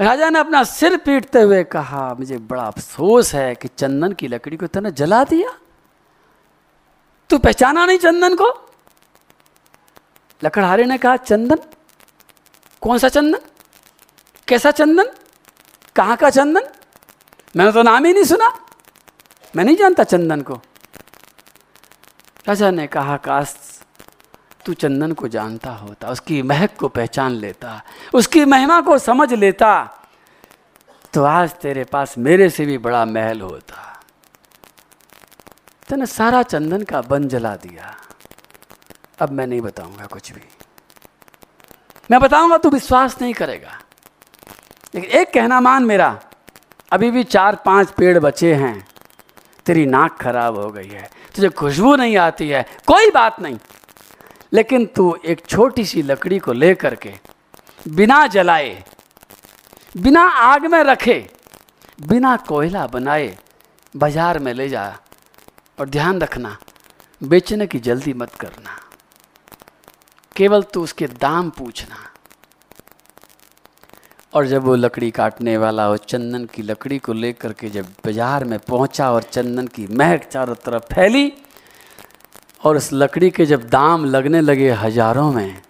राजा 0.00 0.30
ने 0.30 0.38
अपना 0.38 0.62
सिर 0.64 0.96
पीटते 0.96 1.40
हुए 1.40 1.62
कहा, 1.64 2.14
मुझे 2.14 2.38
बड़ा 2.38 2.62
अफसोस 2.62 3.34
है 3.34 3.54
कि 3.54 3.68
चंदन 3.68 4.12
की 4.12 4.28
लकड़ी 4.28 4.56
को 4.56 4.66
तूने 4.66 4.90
जला 4.92 5.22
दिया। 5.24 5.50
तू 7.36 7.40
पहचाना 7.40 7.84
नहीं 7.86 7.98
चंदन 7.98 8.34
को? 8.34 8.46
लकड़हारे 10.44 10.84
ने 10.84 10.98
कहा, 10.98 11.16
चंदन? 11.16 11.58
कौन 12.80 12.98
सा 12.98 13.08
चंदन? 13.08 13.38
कैसा 14.48 14.70
चंदन? 14.70 15.10
कहाँ 15.96 16.16
का 16.16 16.30
चंदन? 16.30 16.68
मैंने 17.56 17.72
तो 17.72 17.82
नाम 17.82 18.04
ही 18.04 18.12
नहीं 18.12 18.24
सुना। 18.24 18.48
मैं 19.56 19.64
नहीं 19.64 19.76
जानता 19.76 20.04
चंदन 20.04 20.42
को। 20.42 20.54
राजा 22.48 22.70
ने 22.70 22.86
कहा, 22.86 23.16
काश 23.16 23.54
तू 24.64 24.74
चंदन 24.74 25.12
को 25.12 25.28
जानता 25.28 25.70
होता, 25.70 26.08
उसकी 26.08 26.42
महक 26.42 26.76
को 26.76 26.88
पहचान 26.88 27.32
लेता, 27.32 27.82
उसकी 28.14 28.44
महिमा 28.44 28.80
को 28.80 28.98
समझ 28.98 29.32
लेता 29.32 30.02
तो 31.14 31.24
आज 31.24 31.50
तेरे 31.50 31.84
पास 31.84 32.18
मेरे 32.18 32.50
से 32.50 32.64
भी 32.64 32.78
बड़ा 32.78 33.04
महल 33.04 33.40
होता। 33.40 33.95
तूने 35.88 36.06
सारा 36.06 36.42
चंदन 36.42 36.82
का 36.82 37.00
बन 37.00 37.28
जला 37.28 37.56
दिया। 37.56 37.96
अब 39.20 39.30
मैं 39.30 39.46
नहीं 39.46 39.60
बताऊँगा 39.60 40.06
कुछ 40.06 40.32
भी। 40.32 40.40
मैं 42.10 42.20
बताऊँगा 42.20 42.58
तू 42.58 42.70
विश्वास 42.70 43.20
नहीं 43.22 43.34
करेगा। 43.34 43.80
लेकिन 44.94 45.10
एक 45.10 45.32
कहना 45.34 45.60
मान 45.60 45.84
मेरा, 45.84 46.20
अभी 46.92 47.10
भी 47.10 47.24
चार 47.24 47.56
पाँच 47.56 47.90
पेड़ 47.90 48.18
बचे 48.18 48.54
हैं। 48.54 48.88
तेरी 49.66 49.86
नाक 49.86 50.20
खराब 50.20 50.56
हो 50.56 50.70
गई 50.70 50.88
है। 50.88 51.10
तुझे 51.34 51.48
खुशबू 51.48 51.96
नहीं 51.96 52.16
आती 52.16 52.48
है। 52.48 52.66
कोई 52.86 53.10
बात 53.10 53.40
नहीं। 53.40 53.58
लेकिन 54.52 54.86
तू 54.86 55.18
एक 55.24 55.46
छोटी 55.46 55.84
सी 55.84 56.02
लकड़ी 56.02 56.38
को 56.38 56.52
लेकर 56.52 56.94
के 56.94 57.14
बिना 57.88 58.26
जलाए, 58.26 58.84
बिना 59.96 60.22
आग 60.22 60.66
में 60.66 60.82
रखे, 60.82 61.30
बिना 62.02 62.36
कोयला 62.36 62.86
बनाए 62.86 63.38
बाज़ार 63.96 64.38
में 64.38 64.54
ले 64.54 64.68
जा। 64.68 64.96
और 65.78 65.88
ध्यान 65.88 66.20
रखना, 66.20 66.56
बेचने 67.20 67.66
की 67.66 67.78
जल्दी 67.80 68.12
मत 68.14 68.34
करना। 68.34 68.78
केवल 70.36 70.62
तो 70.64 70.82
उसके 70.82 71.06
दाम 71.06 71.50
पूछना। 71.50 71.96
और 74.32 74.46
जब 74.46 74.62
वो 74.62 74.74
लकड़ी 74.74 75.10
काटने 75.10 75.56
वाला 75.56 75.88
वो 75.88 75.96
चंदन 75.98 76.44
की 76.44 76.62
लकड़ी 76.62 76.98
को 76.98 77.12
लेकर 77.12 77.52
के 77.52 77.68
जब 77.70 77.86
बाज़ार 78.04 78.44
में 78.44 78.58
पहुँचा 78.58 79.10
और 79.12 79.22
चंदन 79.22 79.66
की 79.66 79.86
महक 79.88 80.24
चारों 80.24 80.54
तरफ़ 80.56 80.94
फैली, 80.94 81.32
और 82.62 82.76
उस 82.76 82.92
लकड़ी 82.92 83.30
के 83.30 83.46
जब 83.46 83.68
दाम 83.68 84.04
लगने 84.04 84.40
लगे 84.40 84.70
हज़ारों 84.74 85.30
में, 85.32 85.62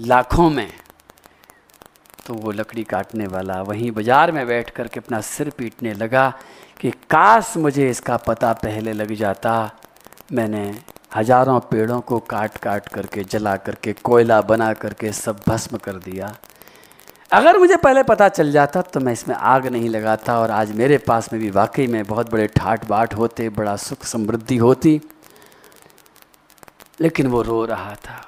लाखों 0.00 0.48
में 0.50 0.72
तो 2.26 2.34
वो 2.34 2.50
लकड़ी 2.52 2.82
काटने 2.84 3.26
वाला 3.26 3.60
वहीं 3.62 3.90
बाज़ार 3.90 4.32
में 4.32 4.46
बैठ 4.46 4.70
कर 4.70 4.88
के 4.88 5.00
अपना 5.00 5.20
सिर 5.22 5.50
पीटने 5.50 5.92
लगा 5.94 6.32
कि 6.80 6.90
काश 7.10 7.56
मुझे 7.56 7.88
इसका 7.90 8.16
पता 8.16 8.52
पहले 8.52 8.92
लग 8.92 9.12
जाता। 9.14 9.52
मैंने 10.32 10.64
हज़ारों 11.16 11.58
पेड़ों 11.60 12.00
को 12.00 12.18
काट 12.20 12.56
काट 12.56 12.88
करके, 12.88 13.24
जला 13.24 13.56
करके, 13.56 13.92
कोयला 13.92 14.40
बना 14.42 14.72
करके 14.72 15.12
सब 15.12 15.40
भस्म 15.48 15.76
कर 15.76 15.96
दिया। 16.00 16.34
अगर 17.30 17.58
मुझे 17.58 17.76
पहले 17.76 18.02
पता 18.02 18.28
चल 18.28 18.50
जाता 18.52 18.82
तो 18.82 19.00
मैं 19.00 19.12
इसमें 19.12 19.34
आग 19.36 19.66
नहीं 19.66 19.88
लगाता 19.88 20.38
और 20.40 20.50
आज 20.50 20.72
मेरे 20.72 20.98
पास 20.98 21.32
में 21.32 21.40
भी 21.42 21.50
वाकई 21.50 21.86
में 21.86 22.02
बहुत 22.04 22.30
बड़े 22.30 22.46
ठाट 22.46 22.84
बाट 22.84 23.14
होते, 23.14 23.48
बड़ा 23.48 23.76
सुख 23.76 24.04
समृद्धि 24.04 24.56
होती। 24.56 25.00
लेकिन 27.00 27.26
वो 27.26 27.42
रो 27.42 27.64
रहा 27.64 27.94
था। 27.94 28.20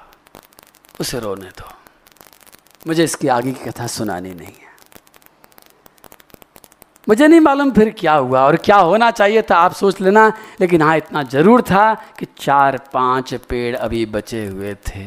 उसे 0.99 1.19
रोने 1.19 1.49
दो। 1.49 1.71
मुझे 2.87 3.03
इसकी 3.03 3.27
आगे 3.27 3.51
की 3.51 3.69
कथा 3.69 3.87
सुनानी 3.87 4.33
नहीं 4.33 4.47
है। 4.47 4.66
मुझे 7.07 7.27
नहीं 7.27 7.39
मालूम 7.39 7.71
फिर 7.71 7.89
क्या 7.99 8.13
हुआ 8.13 8.41
और 8.41 8.55
क्या 8.57 8.77
होना 8.77 9.09
चाहिए 9.11 9.41
था, 9.41 9.55
आप 9.55 9.73
सोच 9.73 10.01
लेना। 10.01 10.27
लेकिन 10.61 10.81
हाँ 10.81 10.97
इतना 10.97 11.23
ज़रूर 11.25 11.61
था 11.61 11.93
कि 12.19 12.25
चार 12.39 12.77
पाँच 12.93 13.33
पेड़ 13.49 13.75
अभी 13.75 14.05
बचे 14.07 14.45
हुए 14.45 14.73
थे। 14.87 15.05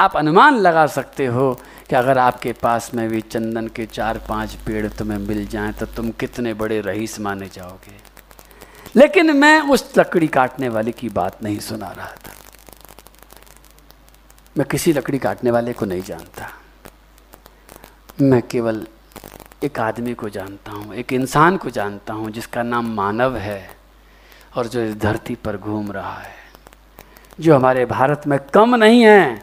आप 0.00 0.16
अनुमान 0.16 0.56
लगा 0.58 0.86
सकते 0.88 1.26
हो 1.26 1.52
कि 1.88 1.96
अगर 1.96 2.18
आपके 2.18 2.52
पास 2.52 2.90
में 2.94 3.08
भी 3.08 3.20
चंदन 3.20 3.68
के 3.68 3.86
चार 3.86 4.18
पाँच 4.28 4.54
पेड़ 4.66 4.86
तुम्हें 4.88 5.18
मिल 5.18 5.46
जाएँ 5.46 5.72
तो 5.72 5.86
तुम 5.86 6.10
कितने 6.10 6.54
बड़े 6.54 6.80
रईस 6.80 7.18
माने 7.20 7.48
जाओगे। 7.48 7.96
लेकिन 8.96 9.36
मैं 9.36 9.60
उस 9.70 9.92
लकड़ी 9.98 10.28
काटने 10.28 10.68
वाले 10.68 10.92
की 10.92 11.08
बात 11.10 11.42
नहीं 11.42 11.58
सुना 11.60 11.90
रहा 11.90 12.14
था। 12.16 12.32
मैं 14.58 14.66
किसी 14.66 14.92
लकड़ी 14.92 15.18
काटने 15.18 15.50
वाले 15.50 15.72
को 15.72 15.86
नहीं 15.86 16.02
जानता। 16.02 16.48
मैं 18.22 18.42
केवल 18.42 18.86
एक 19.64 19.78
आदमी 19.80 20.14
को 20.14 20.28
जानता 20.28 20.72
हूँ, 20.72 20.94
एक 20.94 21.12
इंसान 21.12 21.56
को 21.56 21.70
जानता 21.70 22.14
हूँ, 22.14 22.30
जिसका 22.30 22.62
नाम 22.62 22.94
मानव 22.94 23.36
है 23.36 23.76
और 24.56 24.66
जो 24.66 24.80
इस 24.80 24.94
धरती 24.96 25.34
पर 25.34 25.56
घूम 25.56 25.92
रहा 25.92 26.16
है। 26.18 26.34
जो 27.40 27.54
हमारे 27.54 27.84
भारत 27.86 28.26
में 28.26 28.38
कम 28.54 28.74
नहीं 28.74 29.02
है, 29.02 29.42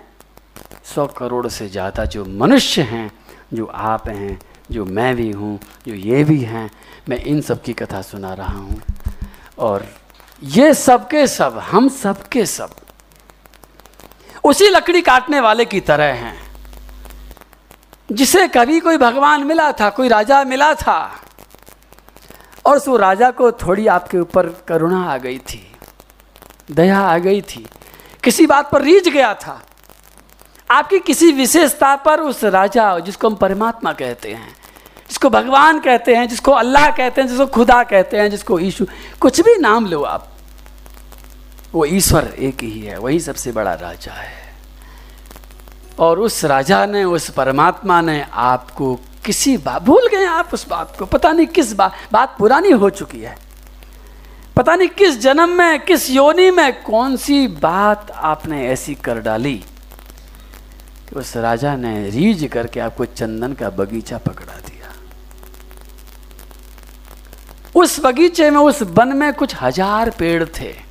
सौ 0.86 1.06
करोड़ 1.08 1.48
से 1.48 1.68
ज़्यादा 1.70 2.06
जो 2.06 2.26
मनुष्य 2.26 2.82
हैं, 2.82 3.12
जो 3.54 3.66
आप 3.66 4.08
हैं, 4.08 4.40
जो 4.72 4.86
मैं 4.86 5.16
भी 5.16 5.32
हूँ, 5.32 5.60
जो 5.88 5.94
ये 5.94 6.24
भी 6.24 6.40
हैं, 6.42 6.70
मैं 7.10 7.18
इन 7.18 7.42
सब 7.42 7.62
की 7.62 7.74
कथा 7.74 8.02
सुना 8.02 8.34
रहा 8.34 8.58
हूँ। 8.58 8.82
और 9.60 9.86
ये 10.44 10.74
सब 10.74 11.08
के 11.08 11.26
सब, 11.28 11.58
हम 11.58 11.90
सब 11.90 12.28
के 12.28 12.46
सब, 12.46 12.70
उसी 14.44 14.70
लकड़ी 14.70 15.02
काटने 15.02 15.40
वाले 15.40 15.66
की 15.66 15.80
तरह 15.80 16.14
हैं। 16.16 16.49
जिसे 18.12 18.48
कभी 18.48 18.80
कोई 18.80 18.98
भगवान 18.98 19.44
मिला 19.44 19.72
था, 19.72 19.90
कोई 19.90 20.08
राजा 20.08 20.44
मिला 20.44 20.74
था, 20.74 21.20
और 22.66 22.78
उस 22.78 22.88
राजा 22.88 23.32
को 23.32 23.52
थोड़ी 23.52 23.88
आपके 23.88 24.20
ऊपर 24.20 24.48
करुणा 24.68 25.04
आ 25.04 25.18
गई 25.18 25.38
थी, 25.38 25.72
दया 26.72 27.00
आ 27.00 27.18
गई 27.18 27.42
थी। 27.42 27.68
किसी 28.24 28.48
बात 28.48 28.72
पर 28.72 28.82
रीझ 28.82 29.08
गया 29.10 29.34
था। 29.34 29.62
आपकी 30.72 31.00
किसी 31.00 31.32
विशेषता 31.32 31.96
पर 31.96 32.20
उस 32.20 32.44
राजा, 32.44 33.00
जिसको 33.00 33.30
हम 33.30 33.36
परमात्मा 33.36 33.94
कहते 33.94 34.34
हैं, 34.34 34.56
जिसको 35.10 35.30
भगवान 35.30 35.80
कहते 35.80 36.16
हैं, 36.16 36.28
जिसको 36.28 36.52
अल्लाह 36.52 36.90
कहते 36.92 37.22
हैं, 37.22 37.28
जिसको 37.28 37.46
खुदा 37.46 37.84
कहते 37.84 38.18
हैं, 38.18 38.30
जिसको 38.32 38.60
ईशु, 38.60 38.86
कुछ 39.20 39.42
भी 39.42 39.56
नाम 39.56 39.86
लो 39.86 40.04
आप, 40.04 40.28
वो 41.74 41.86
ईश्वर 41.86 42.34
एक 42.40 42.64
ही 42.64 42.80
है, 42.80 42.98
वही 42.98 43.20
सबसे 43.20 43.52
बड़ा 43.52 43.74
राजा 43.74 44.12
है। 44.12 44.39
और 46.00 46.20
उस 46.20 46.44
राजा 46.46 46.86
ने, 46.86 47.04
उस 47.04 47.30
परमात्मा 47.30 48.02
ने 48.02 48.22
आपको 48.34 48.96
किसी 49.26 49.58
बात 49.58 49.82
भूल 49.84 50.08
गए 50.08 50.26
आप 50.26 50.54
उस 50.54 50.68
बात 50.68 50.96
को। 51.00 51.06
पता 51.06 51.32
नहीं 51.32 51.48
किस 51.48 51.74
बात 51.74 51.94
बात 52.12 52.36
पुरानी 52.40 52.70
हो 52.72 52.90
चुकी 52.90 53.20
है। 53.20 53.38
पता 54.58 54.76
नहीं 54.76 54.88
किस 54.90 55.20
जन्म 55.22 55.50
में, 55.50 55.80
किस 55.80 56.10
योनि 56.10 56.50
में 56.52 56.84
कौन 56.84 57.16
सी 57.16 57.48
बात 57.48 58.12
आपने 58.12 58.68
ऐसी 58.68 58.96
कर 58.96 59.20
डाली 59.20 59.56
कि 61.10 61.16
उस 61.16 61.36
राजा 61.38 61.76
ने 61.76 62.10
रीझ 62.10 62.46
करके 62.46 62.80
आपको 62.80 63.06
चंदन 63.06 63.54
का 63.54 63.70
बगीचा 63.70 64.18
पकड़ा 64.18 64.54
दिया। 64.54 64.94
उस 67.76 68.00
बगीचे 68.00 68.50
में, 68.50 68.58
उस 68.58 68.82
वन 68.82 69.18
में 69.18 69.34
कुछ 69.34 69.56
हज़ार 69.62 70.10
पेड़ 70.10 70.46
थे। 70.60 70.89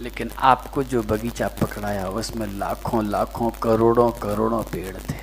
लेकिन 0.00 0.30
आपको 0.42 0.82
जो 0.84 1.02
बगीचा 1.02 1.48
पकड़ाया, 1.60 2.06
उसमें 2.08 2.46
लाखों 2.58 3.04
लाखों, 3.04 3.50
करोड़ों 3.62 4.10
करोड़ों 4.12 4.62
पेड़ 4.62 4.96
थे। 4.96 5.22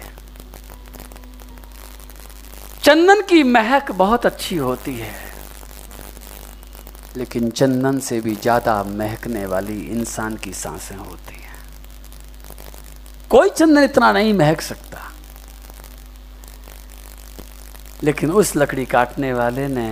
चंदन 2.84 3.22
की 3.22 3.44
महक 3.44 3.92
बहुत 3.94 4.26
अच्छी 4.26 4.56
होती 4.58 4.96
है, 4.98 5.14
लेकिन 7.18 7.50
चंदन 7.52 8.00
से 8.00 8.20
भी 8.22 8.36
ज़्यादा 8.36 8.82
महकने 8.84 9.46
वाली 9.46 9.80
इंसान 9.90 10.36
की 10.36 10.54
साँसें 10.54 10.96
होती 10.96 11.36
हैं। 11.36 11.60
कोई 13.30 13.50
चंदन 13.50 13.84
इतना 13.84 14.12
नहीं 14.12 14.34
महक 14.34 14.62
सकता। 14.62 15.00
लेकिन 18.04 18.32
उस 18.32 18.56
लकड़ी 18.56 18.86
काटने 18.86 19.34
वाले 19.34 19.68
ने 19.68 19.90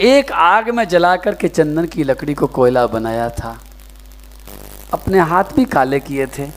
एक 0.00 0.32
आग 0.32 0.68
में 0.70 0.84
जलाकर 0.88 1.34
के 1.34 1.48
चंदन 1.48 1.84
की 1.84 2.02
लकड़ी 2.02 2.34
को 2.34 2.46
कोयला 2.46 2.86
बनाया 2.86 3.28
था। 3.30 3.58
अपने 4.92 5.18
हाथ 5.18 5.44
भी 5.56 5.64
काले 5.64 6.00
किए 6.00 6.26
थे। 6.26 6.48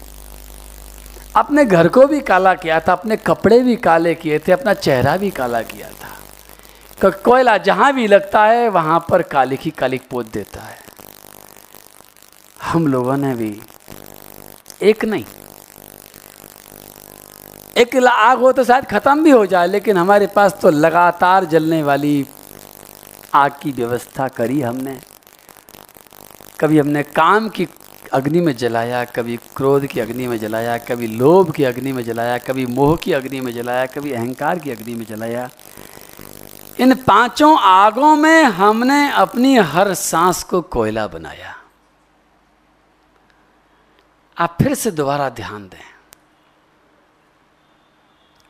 अपने 1.36 1.66
घर 1.66 1.88
को 1.88 2.06
भी 2.08 2.20
काला 2.20 2.54
किया 2.54 2.80
था, 2.80 2.92
अपने 2.92 3.16
कपड़े 3.18 3.60
भी 3.60 3.76
काले 3.76 4.14
किए 4.16 4.40
थे, 4.40 4.52
अपना 4.52 4.74
चेहरा 4.74 5.16
भी 5.18 5.30
काला 5.30 5.62
किया 5.62 5.90
था। 5.90 7.10
कोयला 7.10 7.58
जहाँ 7.58 7.92
भी 7.94 8.08
लगता 8.08 8.44
है, 8.46 8.68
वहाँ 8.70 9.06
पर 9.10 9.22
काली 9.22 9.58
की 9.58 9.70
कालिक 9.70 10.02
पोत 10.10 10.32
देता 10.34 10.62
है। 10.62 10.78
हम 12.62 12.88
लोगों 12.88 13.18
ने 13.18 13.34
भी 13.36 13.62
एक 14.82 15.06
नहीं। 15.06 15.26
एक 17.78 17.96
आग 17.98 18.40
हो 18.40 18.52
तो 18.52 18.64
शायद 18.64 18.86
खत्म 18.86 19.24
भी 19.24 19.32
हो 19.32 19.46
जाए, 19.46 19.68
लेकिन 19.68 19.98
हमारे 19.98 20.28
पास 20.28 20.58
तो 20.62 20.70
लगातार 20.70 21.46
जलने 21.46 21.82
वाली 21.84 22.26
आग 23.34 23.52
की 23.62 23.72
व्यवस्था 23.72 24.28
करी 24.28 24.62
हमने। 24.62 25.02
कभी 26.60 26.80
हमने 26.80 27.04
काम 27.04 27.50
की 27.50 27.68
अग्नि 28.14 28.42
में 28.42 28.58
जलाया, 28.58 29.06
कभी 29.06 29.38
क्रोध 29.38 29.86
की 29.86 30.00
अग्नि 30.00 30.28
में 30.28 30.38
जलाया, 30.38 30.78
कभी 30.78 31.08
लोभ 31.08 31.52
की 31.52 31.64
अग्नि 31.64 31.92
में 31.92 32.04
जलाया, 32.04 32.38
कभी 32.38 32.66
मोह 32.66 32.98
की 32.98 33.12
अग्नि 33.12 33.42
में 33.42 33.54
जलाया, 33.54 33.86
कभी 33.86 34.12
अहंकार 34.12 34.60
की 34.60 34.72
अग्नि 34.72 34.94
में 34.96 35.06
जलाया। 35.06 35.50
इन 36.80 36.94
पाँचों 36.94 37.60
आगों 37.60 38.16
में 38.16 38.44
हमने 38.44 39.12
अपनी 39.12 39.58
हर 39.58 39.94
सांस 39.94 40.44
को 40.44 40.62
कोयला 40.62 41.08
बनाया। 41.08 41.58
आप 44.38 44.58
फिर 44.62 44.74
से 44.74 44.92
दोबारा 44.92 45.30
ध्यान 45.30 45.70
दें। 45.70 45.92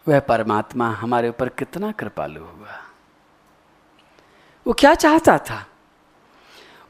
वह 0.07 0.19
परमात्मा 0.19 0.89
हमारे 0.89 1.29
ऊपर 1.29 1.49
कितना 1.49 1.91
कृपालु 1.91 2.41
हुआ। 2.41 2.80
वो 4.71 4.75
क्या 4.79 4.95
चाहता 4.95 5.37
था? 5.37 5.67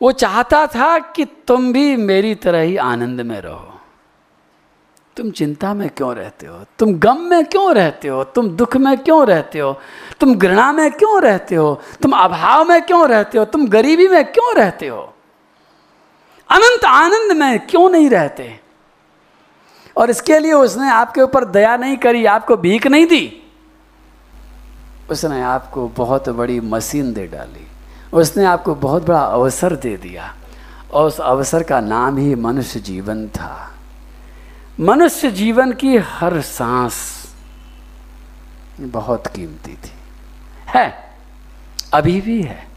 वो 0.01 0.11
चाहता 0.11 0.67
था 0.67 0.99
कि 0.99 1.25
तुम 1.25 1.73
भी 1.73 1.95
मेरी 1.95 2.35
तरह 2.35 2.59
ही 2.59 2.77
आनंद 2.77 3.21
में 3.21 3.41
रहो। 3.41 3.79
तुम 5.17 5.31
चिंता 5.31 5.73
में 5.73 5.89
क्यों 5.89 6.15
रहते 6.15 6.47
हो? 6.47 6.65
तुम 6.79 6.93
गम 6.93 7.17
में 7.17 7.45
क्यों 7.45 7.75
रहते 7.75 8.07
हो? 8.07 8.23
तुम 8.23 8.49
दुख 8.49 8.77
में 8.77 8.97
क्यों 8.97 9.27
रहते 9.27 9.59
हो? 9.59 9.81
तुम 10.19 10.35
घृणा 10.35 10.71
में 10.71 10.91
क्यों 10.91 11.21
रहते 11.21 11.55
हो? 11.55 11.81
तुम 12.01 12.11
अभाव 12.11 12.69
में 12.69 12.81
क्यों 12.81 13.09
रहते 13.09 13.37
हो? 13.37 13.45
तुम 13.45 13.67
गरीबी 13.67 14.07
में 14.07 14.31
क्यों 14.31 14.55
रहते 14.55 14.87
हो? 14.87 15.13
अनंत 16.51 16.85
आनंद 16.85 17.31
में 17.31 17.67
क्यों 17.67 17.89
नहीं 17.89 18.09
रहते? 18.09 18.59
और 19.97 20.09
इसके 20.09 20.39
लिए 20.39 20.53
उसने 20.53 20.89
आपके 20.89 21.21
ऊपर 21.21 21.45
दया 21.45 21.77
नहीं 21.77 21.97
करी, 21.97 22.25
आपको 22.25 22.57
भीख 22.57 22.87
नहीं 22.87 23.05
दी। 23.05 23.37
उसने 25.09 25.41
आपको 25.41 25.87
बहुत 25.87 26.29
बड़ी 26.29 26.59
मशीन 26.59 27.13
दे 27.13 27.27
डाली। 27.27 27.67
उसने 28.13 28.45
आपको 28.45 28.75
बहुत 28.75 29.05
बड़ा 29.05 29.21
अवसर 29.21 29.75
दे 29.75 29.97
दिया। 29.97 30.35
और 30.93 31.07
उस 31.07 31.19
अवसर 31.19 31.63
का 31.63 31.79
नाम 31.79 32.17
ही 32.17 32.35
मनुष्य 32.35 32.79
जीवन 32.79 33.27
था। 33.27 33.75
मनुष्य 34.79 35.31
जीवन 35.31 35.71
की 35.73 35.97
हर 35.97 36.41
सांस 36.41 37.25
बहुत 38.79 39.27
कीमती 39.27 39.73
थी। 39.73 39.91
है, 40.67 41.15
अभी 41.93 42.21
भी 42.21 42.41
है। 42.41 42.67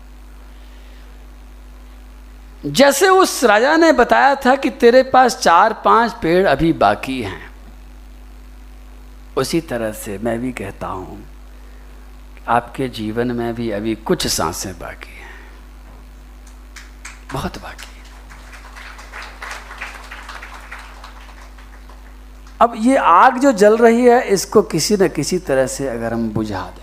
जैसे 2.66 3.09
उस 3.09 3.45
राजा 3.45 3.77
ने 3.77 3.93
बताया 3.93 4.35
था 4.35 4.57
कि 4.57 4.70
तेरे 4.70 5.03
पास 5.03 5.39
चार 5.39 5.72
पाँच 5.72 6.12
पेड़ 6.12 6.47
अभी 6.47 6.72
बाकी 6.72 7.22
हैं, 7.22 7.51
उसी 9.37 9.61
तरह 9.61 9.93
से 9.93 10.18
मैं 10.18 10.41
भी 10.41 10.53
कहता 10.53 10.87
हूँ 10.87 11.25
आपके 12.49 12.88
जीवन 12.88 13.30
में 13.32 13.55
भी 13.55 13.70
अभी 13.70 13.95
कुछ 13.95 14.26
साँसें 14.26 14.72
बाकी 14.78 15.12
हैं। 15.12 15.32
बहुत 17.32 17.59
बाकी 17.59 17.86
है। 17.86 18.03
अब 22.61 22.74
ये 22.76 22.97
आग 22.97 23.38
जो 23.38 23.53
जल 23.53 23.76
रही 23.76 24.05
है, 24.05 24.20
इसको 24.28 24.62
किसी 24.62 24.97
न 24.97 25.09
किसी 25.09 25.38
तरह 25.38 25.66
से 25.66 25.88
अगर 25.88 26.12
हम 26.12 26.28
बुझा 26.30 26.61
दें, 26.61 26.82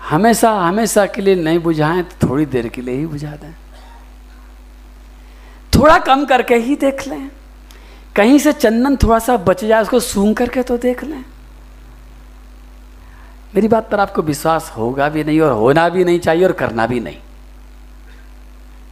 हमेशा 0.00 0.50
हमेशा 0.50 1.06
के 1.06 1.22
लिए 1.22 1.34
नहीं 1.34 1.58
बुझाएँ 1.58 2.02
तो 2.02 2.28
थोड़ी 2.28 2.46
देर 2.46 2.68
के 2.68 2.82
लिए 2.82 2.96
ही 2.96 3.06
बुझा 3.06 3.30
दें। 3.30 3.52
थोड़ा 5.72 5.98
कम 5.98 6.24
करके 6.24 6.54
ही 6.56 6.76
देख 6.76 7.06
लें। 7.08 7.30
कहीं 8.16 8.38
से 8.38 8.52
चंदन 8.52 8.96
थोड़ा 8.96 9.18
सा 9.18 9.36
बच 9.36 9.64
जाए, 9.64 9.82
उसको 9.82 10.00
सूंघ 10.00 10.36
करके 10.36 10.62
तो 10.62 10.78
देख 10.78 11.04
लें। 11.04 11.24
मेरी 13.56 13.68
बात 13.68 13.88
पर 13.90 14.00
आपको 14.00 14.22
विश्वास 14.22 14.68
होगा 14.76 15.08
भी 15.08 15.22
नहीं 15.24 15.40
और 15.40 15.52
होना 15.52 15.88
भी 15.88 16.04
नहीं 16.04 16.18
चाहिए 16.18 16.44
और 16.44 16.52
करना 16.52 16.86
भी 16.86 17.00
नहीं। 17.00 17.18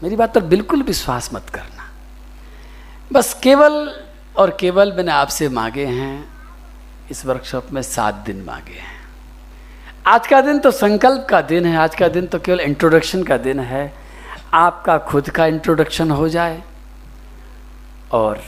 मेरी 0.03 0.17
बात 0.17 0.35
पर 0.35 0.41
बिल्कुल 0.45 0.83
विश्वास 0.83 1.29
मत 1.35 1.51
करना। 1.51 1.89
बस 3.12 3.33
केवल 3.43 3.75
और 4.37 4.57
केवल 4.61 4.93
मैंने 4.93 5.12
आपसे 5.12 5.49
मांगे 5.49 5.85
हैं, 5.87 6.25
इस 7.11 7.25
वर्कशॉप 7.27 7.67
में 7.73 7.83
सात 7.83 8.15
दिन 8.15 8.43
मांगे 8.47 8.79
हैं। 8.79 9.03
आज 10.07 10.27
का 10.27 10.41
दिन 10.41 10.59
तो 10.59 10.71
संकल्प 10.71 11.27
का 11.31 11.41
दिन 11.43 11.67
है, 11.67 11.77
आज 11.77 11.95
का 11.95 12.09
दिन 12.09 12.27
तो 12.27 12.39
केवल 12.39 12.61
इंट्रोडक्शन 12.61 13.23
का 13.23 13.37
दिन 13.37 13.61
है। 13.61 13.93
आपका 14.55 14.99
खुद 14.99 15.31
का 15.31 15.47
इंट्रोडक्शन 15.47 16.11
हो 16.11 16.29
जाए 16.29 16.62
और 18.12 18.43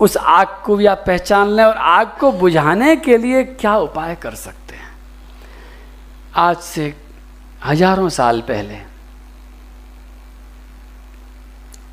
उस 0.00 0.16
आग 0.16 0.60
को 0.64 0.76
भी 0.76 0.86
आप 0.86 1.04
पहचान 1.06 1.48
लें 1.48 1.64
और 1.64 1.76
आग 1.76 2.16
को 2.20 2.32
बुझाने 2.32 2.94
के 2.96 3.16
लिए 3.18 3.44
क्या 3.44 3.76
उपाय 3.76 4.14
कर 4.14 4.34
सकते 4.34 4.63
आज 6.34 6.56
से 6.58 6.92
हज़ारों 7.64 8.08
साल 8.08 8.40
पहले, 8.40 8.78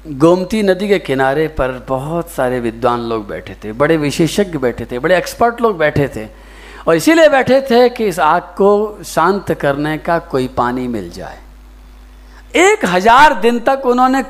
गोमती 0.08 0.62
नदी 0.64 0.88
के 0.88 0.98
किनारे 1.00 1.48
पर 1.50 1.72
बहुत 1.90 2.30
सारे 2.30 2.60
विद्वान 2.60 3.02
लोग 3.10 3.28
बैठे 3.28 3.56
थे, 3.64 3.72
बड़े 3.74 3.98
विशेषज्ञ 3.98 4.58
बैठे 4.58 4.86
थे, 4.86 5.00
बड़े 5.00 5.18
एक्सपर्ट 5.18 5.62
लोग 5.62 5.78
बैठे 5.78 6.08
थे, 6.16 6.26
और 6.88 6.96
इसीलिए 6.96 7.30
बैठे 7.30 7.62
थे 7.62 7.88
कि 7.90 8.06
इस 8.06 8.20
आग 8.20 8.42
को 8.58 9.04
शांत 9.06 9.52
करने 9.52 9.98
का 10.00 10.18
कोई 10.26 10.48
पानी 10.58 10.88
मिल 10.88 11.10
जाए। 11.12 11.40
एक 12.56 12.86
हज़ार 12.86 13.40
दिन 13.42 13.60
तक 13.60 13.86
उन्होंने 13.86 14.24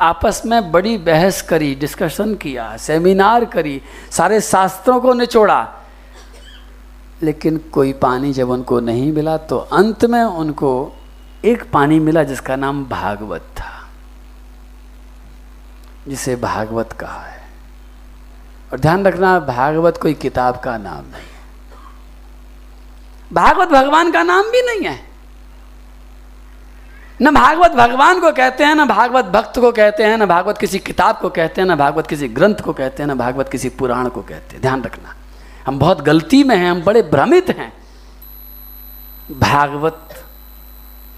आपस 0.00 0.42
में 0.46 0.70
बड़ी 0.72 0.96
बहस 0.98 1.42
करी, 1.42 1.74
डिस्कशन 1.74 2.34
किया, 2.34 2.76
सेमिनार 2.76 3.44
करी, 3.46 3.80
सारे 4.10 4.40
शास्त्रों 4.42 5.00
को 5.00 5.14
निचोड़ा 5.14 5.66
लेकिन 7.22 7.56
कोई 7.72 7.92
पानी 7.92 8.32
जब 8.32 8.50
उनको 8.50 8.80
नहीं 8.80 9.12
मिला 9.12 9.36
तो 9.36 9.58
अंत 9.58 10.04
में 10.04 10.22
उनको 10.22 10.92
एक 11.44 11.70
पानी 11.70 11.98
मिला 11.98 12.22
जिसका 12.22 12.56
नाम 12.56 12.84
भागवत 12.84 13.42
था, 13.56 13.88
जिसे 16.08 16.36
भागवत 16.36 16.92
कहा 16.92 17.20
है। 17.20 17.44
और 18.72 18.80
ध्यान 18.80 19.06
रखना, 19.06 19.38
भागवत 19.40 19.96
कोई 19.96 20.14
किताब 20.14 20.60
का 20.60 20.76
नाम 20.78 21.04
नहीं 21.04 21.22
है। 21.22 21.44
भागवत 23.32 23.68
भगवान 23.68 24.12
का 24.12 24.22
नाम 24.22 24.44
भी 24.44 24.62
नहीं 24.62 24.86
है। 24.86 25.00
न 27.22 27.34
भागवत 27.34 27.70
भगवान 27.70 28.20
को 28.20 28.32
कहते 28.32 28.64
हैं, 28.64 28.74
न 28.74 28.84
भागवत 28.84 29.24
भक्त 29.24 29.58
को 29.58 29.72
कहते 29.72 30.04
हैं, 30.04 30.16
न 30.18 30.26
भागवत 30.26 30.58
किसी 30.58 30.78
किताब 30.78 31.18
को 31.18 31.28
कहते 31.30 31.60
हैं, 31.60 31.68
न 31.68 31.74
भागवत 31.74 32.06
किसी 32.06 32.28
ग्रंथ 32.28 32.54
को 32.54 32.72
कहते 32.72 33.02
हैं, 33.02 33.10
न 33.10 33.14
भागवत 33.14 33.48
किसी 33.48 33.68
पुराण 33.68 34.08
को 34.08 34.22
कहते 34.22 34.52
हैं। 34.52 34.60
ध्यान 34.62 34.82
रखना। 34.82 35.15
हम 35.66 35.78
बहुत 35.78 36.00
गलती 36.00 36.44
में 36.44 36.56
हैं, 36.56 36.70
हम 36.70 36.82
बड़े 36.82 37.02
भ्रमित 37.02 37.50
हैं। 37.50 37.72
भागवत 39.30 40.24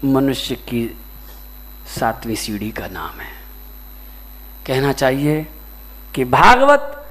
मनुष्य 0.05 0.55
की 0.55 0.97
सातवीं 1.99 2.35
सीढ़ी 2.35 2.71
का 2.71 2.87
नाम 2.87 3.19
है। 3.19 3.31
कहना 4.67 4.93
चाहिए 4.93 5.47
कि 6.15 6.25
भागवत 6.25 7.05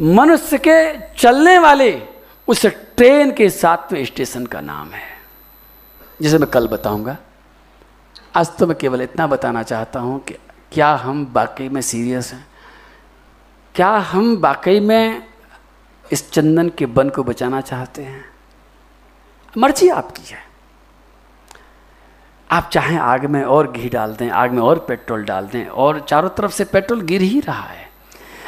मनुष्य 0.00 0.58
के 0.58 0.98
चलने 1.16 1.58
वाले 1.58 2.02
उस 2.48 2.66
ट्रेन 2.66 3.32
के 3.32 3.50
सातवें 3.50 4.04
स्टेशन 4.04 4.46
का 4.46 4.60
नाम 4.60 4.90
है। 4.90 5.18
जिसे 6.22 6.38
मैं 6.38 6.50
कल 6.50 6.68
बताऊँगा। 6.68 7.16
आज 8.34 8.56
तो 8.56 8.66
मैं 8.66 8.78
केवल 8.78 9.02
इतना 9.02 9.26
बताना 9.26 9.62
चाहता 9.62 10.00
हूँ 10.00 10.24
कि 10.24 10.34
क्या 10.72 10.94
हम 10.94 11.32
वाकई 11.32 11.68
में 11.68 11.80
सीरियस 11.80 12.32
हैं? 12.32 12.46
क्या 13.74 13.88
हम 13.88 14.36
वाकई 14.36 14.80
में 14.80 15.27
इस 16.12 16.30
चंदन 16.32 16.68
के 16.68 16.84
वन 16.84 17.08
को 17.08 17.22
बचाना 17.24 17.60
चाहते 17.60 18.02
हैं। 18.02 18.24
मर्ज़ी 19.56 19.88
आपकी 19.88 20.22
है। 20.24 20.46
आप 22.50 22.70
चाहें 22.72 22.98
आग 22.98 23.24
में 23.26 23.42
और 23.42 23.70
घी 23.72 23.88
डाल 23.88 24.14
दें, 24.16 24.28
आग 24.30 24.50
में 24.50 24.62
और 24.62 24.78
पेट्रोल 24.78 25.24
डाल 25.24 25.46
दें 25.46 25.66
और 25.66 26.00
चारों 26.00 26.28
तरफ़ 26.28 26.52
से 26.52 26.64
पेट्रोल 26.64 27.00
गिर 27.00 27.22
ही 27.22 27.40
रहा 27.40 27.62
है। 27.62 27.88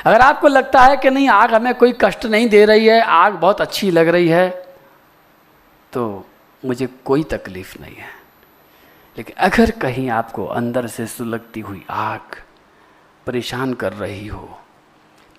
अगर 0.07 0.21
आपको 0.21 0.49
लगता 0.49 0.81
है 0.81 0.97
कि 0.97 1.11
नहीं, 1.11 1.29
आग 1.29 1.55
हमें 1.55 1.75
कोई 1.75 1.95
कष्ट 2.01 2.27
नहीं 2.27 2.49
दे 2.49 2.65
रही 2.65 2.87
है, 2.87 3.01
आग 3.01 3.33
बहुत 3.33 3.61
अच्छी 3.61 3.91
लग 3.91 4.09
रही 4.09 4.29
है 4.29 4.49
तो 5.93 6.27
मुझे 6.63 6.87
कोई 7.05 7.23
तकलीफ़ 7.25 7.79
नहीं 7.81 7.97
है। 7.97 8.19
लेकिन 9.17 9.37
अगर 9.39 9.71
कहीं 9.71 10.09
आपको 10.11 10.47
अंदर 10.47 10.87
से 10.87 11.07
सुलगती 11.07 11.61
हुई 11.61 11.85
आग 11.91 12.37
परेशान 13.27 13.75
कर 13.75 13.93
रही 13.93 14.27
हो 14.27 14.49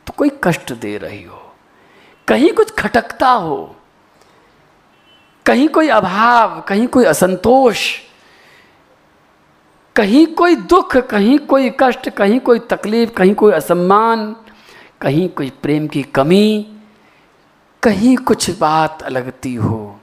तो 0.07 0.13
कोई 0.17 0.31
कष्ट 0.43 0.73
दे 0.73 0.97
रही 0.97 1.23
हो 1.23 1.40
कहीं 2.27 2.53
कुछ 2.53 2.71
खटकता 2.71 3.29
हो, 3.29 3.75
कहीं 5.45 5.69
कोई 5.69 5.89
अभाव, 5.89 6.61
कहीं 6.61 6.87
कोई 6.87 7.05
असंतोष, 7.05 7.99
कहीं 9.95 10.27
कोई 10.27 10.55
दुख, 10.55 10.97
कहीं 10.97 11.39
कोई 11.39 11.71
कष्ट, 11.79 12.09
कहीं 12.09 12.39
कोई 12.39 12.59
तकलीफ़, 12.59 13.09
कहीं 13.09 13.35
कोई 13.35 13.53
असम्मान, 13.53 14.35
कहीं 15.01 15.29
कोई 15.29 15.49
प्रेम 15.49 15.87
की 15.87 16.03
कमी, 16.03 16.77
कहीं 17.83 18.17
कुछ 18.17 18.59
बात 18.59 19.09
लगती 19.09 19.55
हो। 19.55 19.99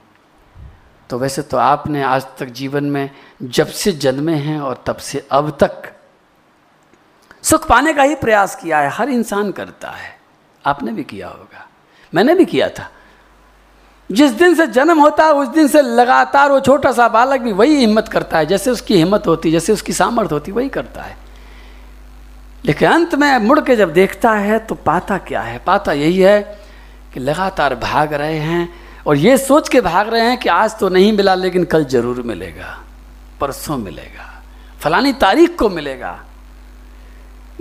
तो 1.09 1.19
वैसे 1.19 1.41
तो 1.41 1.57
आपने 1.57 2.03
आज 2.03 2.25
तक 2.37 2.45
जीवन 2.45 2.83
में 2.83 3.11
जब 3.43 3.67
से 3.67 3.91
जन्मे 3.91 4.33
हैं 4.33 4.59
और 4.61 4.83
तब 4.87 4.97
से 4.97 5.27
अब 5.31 5.57
तक 5.59 5.93
सुख 7.43 7.67
पाने 7.67 7.93
का 7.93 8.03
ही 8.03 8.15
प्रयास 8.15 8.55
किया 8.55 8.79
है, 8.79 8.89
हर 8.89 9.09
इंसान 9.09 9.51
करता 9.51 9.89
है। 9.89 10.19
आपने 10.65 10.91
भी 10.91 11.03
किया 11.03 11.27
होगा। 11.27 11.68
मैंने 12.13 12.35
भी 12.35 12.45
किया 12.45 12.69
था। 12.69 12.89
जिस 14.09 14.31
दिन 14.31 14.55
से 14.55 14.65
जन्म 14.67 14.99
होता 14.99 15.25
है, 15.25 15.33
उस 15.33 15.47
दिन 15.47 15.67
से 15.67 15.81
लगातार 15.81 16.51
वो 16.51 16.59
छोटा 16.59 16.91
सा 16.91 17.07
बालक 17.07 17.41
भी 17.41 17.51
वही 17.51 17.75
हिम्मत 17.75 18.07
करता 18.07 18.37
है, 18.37 18.45
जैसे 18.45 18.71
उसकी 18.71 18.97
हिम्मत 18.97 19.27
होती, 19.27 19.51
जैसे 19.51 19.73
उसकी 19.73 19.93
सामर्थ्य 19.93 20.35
होती, 20.35 20.51
वही 20.51 20.69
करता 20.69 21.01
है। 21.01 21.17
लेकिन 22.65 22.89
अंत 22.89 23.15
में 23.15 23.37
मुड़ 23.37 23.59
के 23.59 23.75
जब 23.75 23.93
देखता 23.93 24.31
है 24.33 24.57
तो 24.59 24.75
पाता 24.75 25.17
क्या 25.19 25.41
है? 25.41 25.57
पाता 25.57 25.93
यही 25.93 26.17
है 26.17 26.41
कि 27.13 27.19
लगातार 27.19 27.75
भाग 27.75 28.13
रहे 28.13 28.37
हैं 28.37 28.69
और 29.07 29.17
ये 29.17 29.37
सोच 29.37 29.69
के 29.69 29.81
भाग 29.81 30.09
रहे 30.09 30.21
हैं 30.21 30.37
कि 30.37 30.49
आज 30.49 30.77
तो 30.79 30.89
नहीं 30.89 31.11
मिला, 31.13 31.35
लेकिन 31.35 31.63
कल 31.63 31.85
ज़रूर 31.85 32.21
मिलेगा, 32.21 32.77
परसों 33.41 33.77
मिलेगा, 33.77 34.43
फलानी 34.79 35.13
तारीख 35.13 35.57
को 35.59 35.69
मिलेगा। 35.69 36.19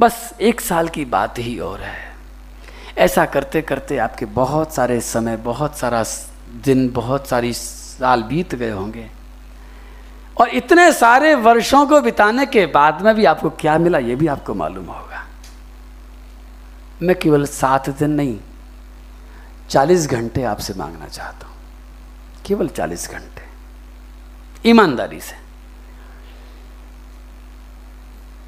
बस 0.00 0.34
एक 0.40 0.60
साल 0.60 0.88
की 0.88 1.04
बात 1.04 1.38
ही 1.38 1.58
और 1.58 1.80
है। 1.80 2.07
ऐसा 2.98 3.24
करते 3.26 3.62
करते 3.62 3.98
आपके 3.98 4.24
बहुत 4.24 4.74
सारे 4.74 5.00
समय, 5.00 5.36
बहुत 5.36 5.78
सारा 5.78 6.04
दिन, 6.64 6.90
बहुत 6.90 7.28
सारी 7.28 7.52
साल 7.52 8.22
बीत 8.22 8.54
गए 8.54 8.70
होंगे। 8.70 9.10
और 10.40 10.48
इतने 10.48 10.92
सारे 10.92 11.34
वर्षों 11.34 11.86
को 11.86 12.00
बिताने 12.00 12.46
के 12.46 12.66
बाद 12.66 13.02
में 13.02 13.14
भी 13.14 13.24
आपको 13.24 13.50
क्या 13.50 13.78
मिला, 13.78 13.98
ये 13.98 14.16
भी 14.16 14.26
आपको 14.26 14.54
मालूम 14.54 14.86
होगा। 14.86 15.26
मैं 17.02 17.18
केवल 17.18 17.46
सात 17.46 17.90
दिन 17.90 18.10
नहीं, 18.10 18.38
चालीस 19.68 20.06
घंटे 20.10 20.42
आपसे 20.42 20.74
मांगना 20.74 21.06
चाहता 21.06 21.46
हूँ। 21.46 21.56
केवल 22.46 22.68
चालीस 22.68 23.10
घंटे। 23.10 23.42
ईमानदारी 24.70 25.20
से। 25.20 25.36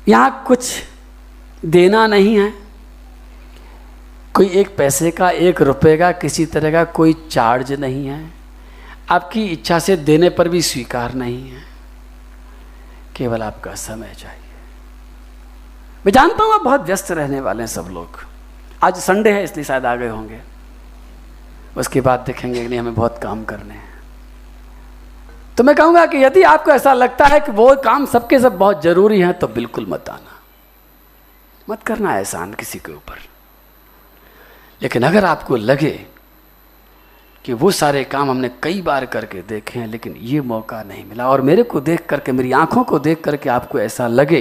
यहाँ 0.09 0.45
कुछ 0.47 0.83
देना 1.65 2.07
नहीं 2.07 2.39
है। 2.39 2.70
कोई 4.35 4.49
एक 4.49 4.77
पैसे 4.77 5.11
का, 5.11 5.31
एक 5.31 5.63
रुपए 5.63 5.97
का, 5.97 6.13
किसी 6.13 6.47
तरह 6.47 6.73
का 6.73 6.85
कोई 6.85 7.13
चार्ज 7.31 7.73
नहीं 7.73 8.07
है। 8.07 8.31
आपकी 9.11 9.45
इच्छा 9.45 9.79
से 9.79 9.97
देने 9.97 10.31
पर 10.31 10.49
भी 10.49 10.63
स्वीकार 10.63 11.15
नहीं 11.15 11.51
है। 11.51 11.63
केवल 13.17 13.43
आपका 13.43 13.75
समय 13.75 14.15
चाहिए। 14.19 14.45
मैं 16.07 16.13
जानता 16.13 16.45
हूँ 16.45 16.55
आप 16.55 16.61
बहुत 16.61 16.81
व्यस्त 16.81 17.11
रहने 17.13 17.41
वाले 17.41 17.63
हैं 17.63 17.67
सब 17.67 17.89
लोग। 17.91 18.09
आज 18.83 18.97
संडे 18.97 19.33
है, 19.33 19.45
इसलिए 19.45 19.65
शायद 19.65 19.87
आ 19.87 19.97
गए 19.97 20.09
होंगे। 20.09 20.41
उसके 21.77 22.01
बाद 22.01 22.21
देखेंगे 22.21 22.69
नहीं, 22.69 22.79
हमें 22.79 22.95
बहुत 22.95 23.19
काम 23.23 23.45
करने 23.45 23.75
हैं। 23.75 23.91
तो 25.57 25.65
मैं 25.65 25.77
कहूँगा 25.77 26.07
कि 26.07 26.17
यदि 26.17 26.43
आपको 26.43 26.71
ऐसा 26.71 26.93
लगता 26.93 27.27
है 27.27 27.41
कि 27.41 27.53
वो 27.53 27.77
काम 27.77 28.07
सबके 28.07 28.39
सब 28.39 28.59
बहुत 28.59 28.83
ज़रूरी 28.83 29.21
हैं 29.21 29.39
तो 29.39 29.49
बिल्कुल 29.49 29.87
मत 29.87 30.09
आना। 30.09 30.41
मत 31.69 31.83
करना 31.83 32.17
एहसान 32.17 32.55
किसी 32.55 32.79
के 32.79 32.93
ऊपर। 32.93 33.19
लेकिन 34.81 35.03
अगर 35.03 35.25
आपको 35.25 35.57
लगे 35.57 35.91
कि 37.45 37.53
वो 37.53 37.71
सारे 37.71 38.03
काम 38.05 38.31
हमने 38.31 38.51
कई 38.63 38.81
बार 38.83 39.05
करके 39.07 39.43
देखे 39.43 39.79
हैं, 39.79 39.87
लेकिन 39.87 40.17
ये 40.21 40.41
मौका 40.41 40.83
नहीं 40.83 41.05
मिला, 41.05 41.29
और 41.29 41.41
मेरे 41.41 41.63
को 41.63 41.81
देख 41.81 42.07
करके, 42.07 42.33
मेरी 42.33 42.53
आँखों 42.53 42.85
को 42.85 42.99
देख 42.99 43.21
करके 43.21 43.49
आपको 43.49 43.79
ऐसा 43.81 44.07
लगे 44.09 44.41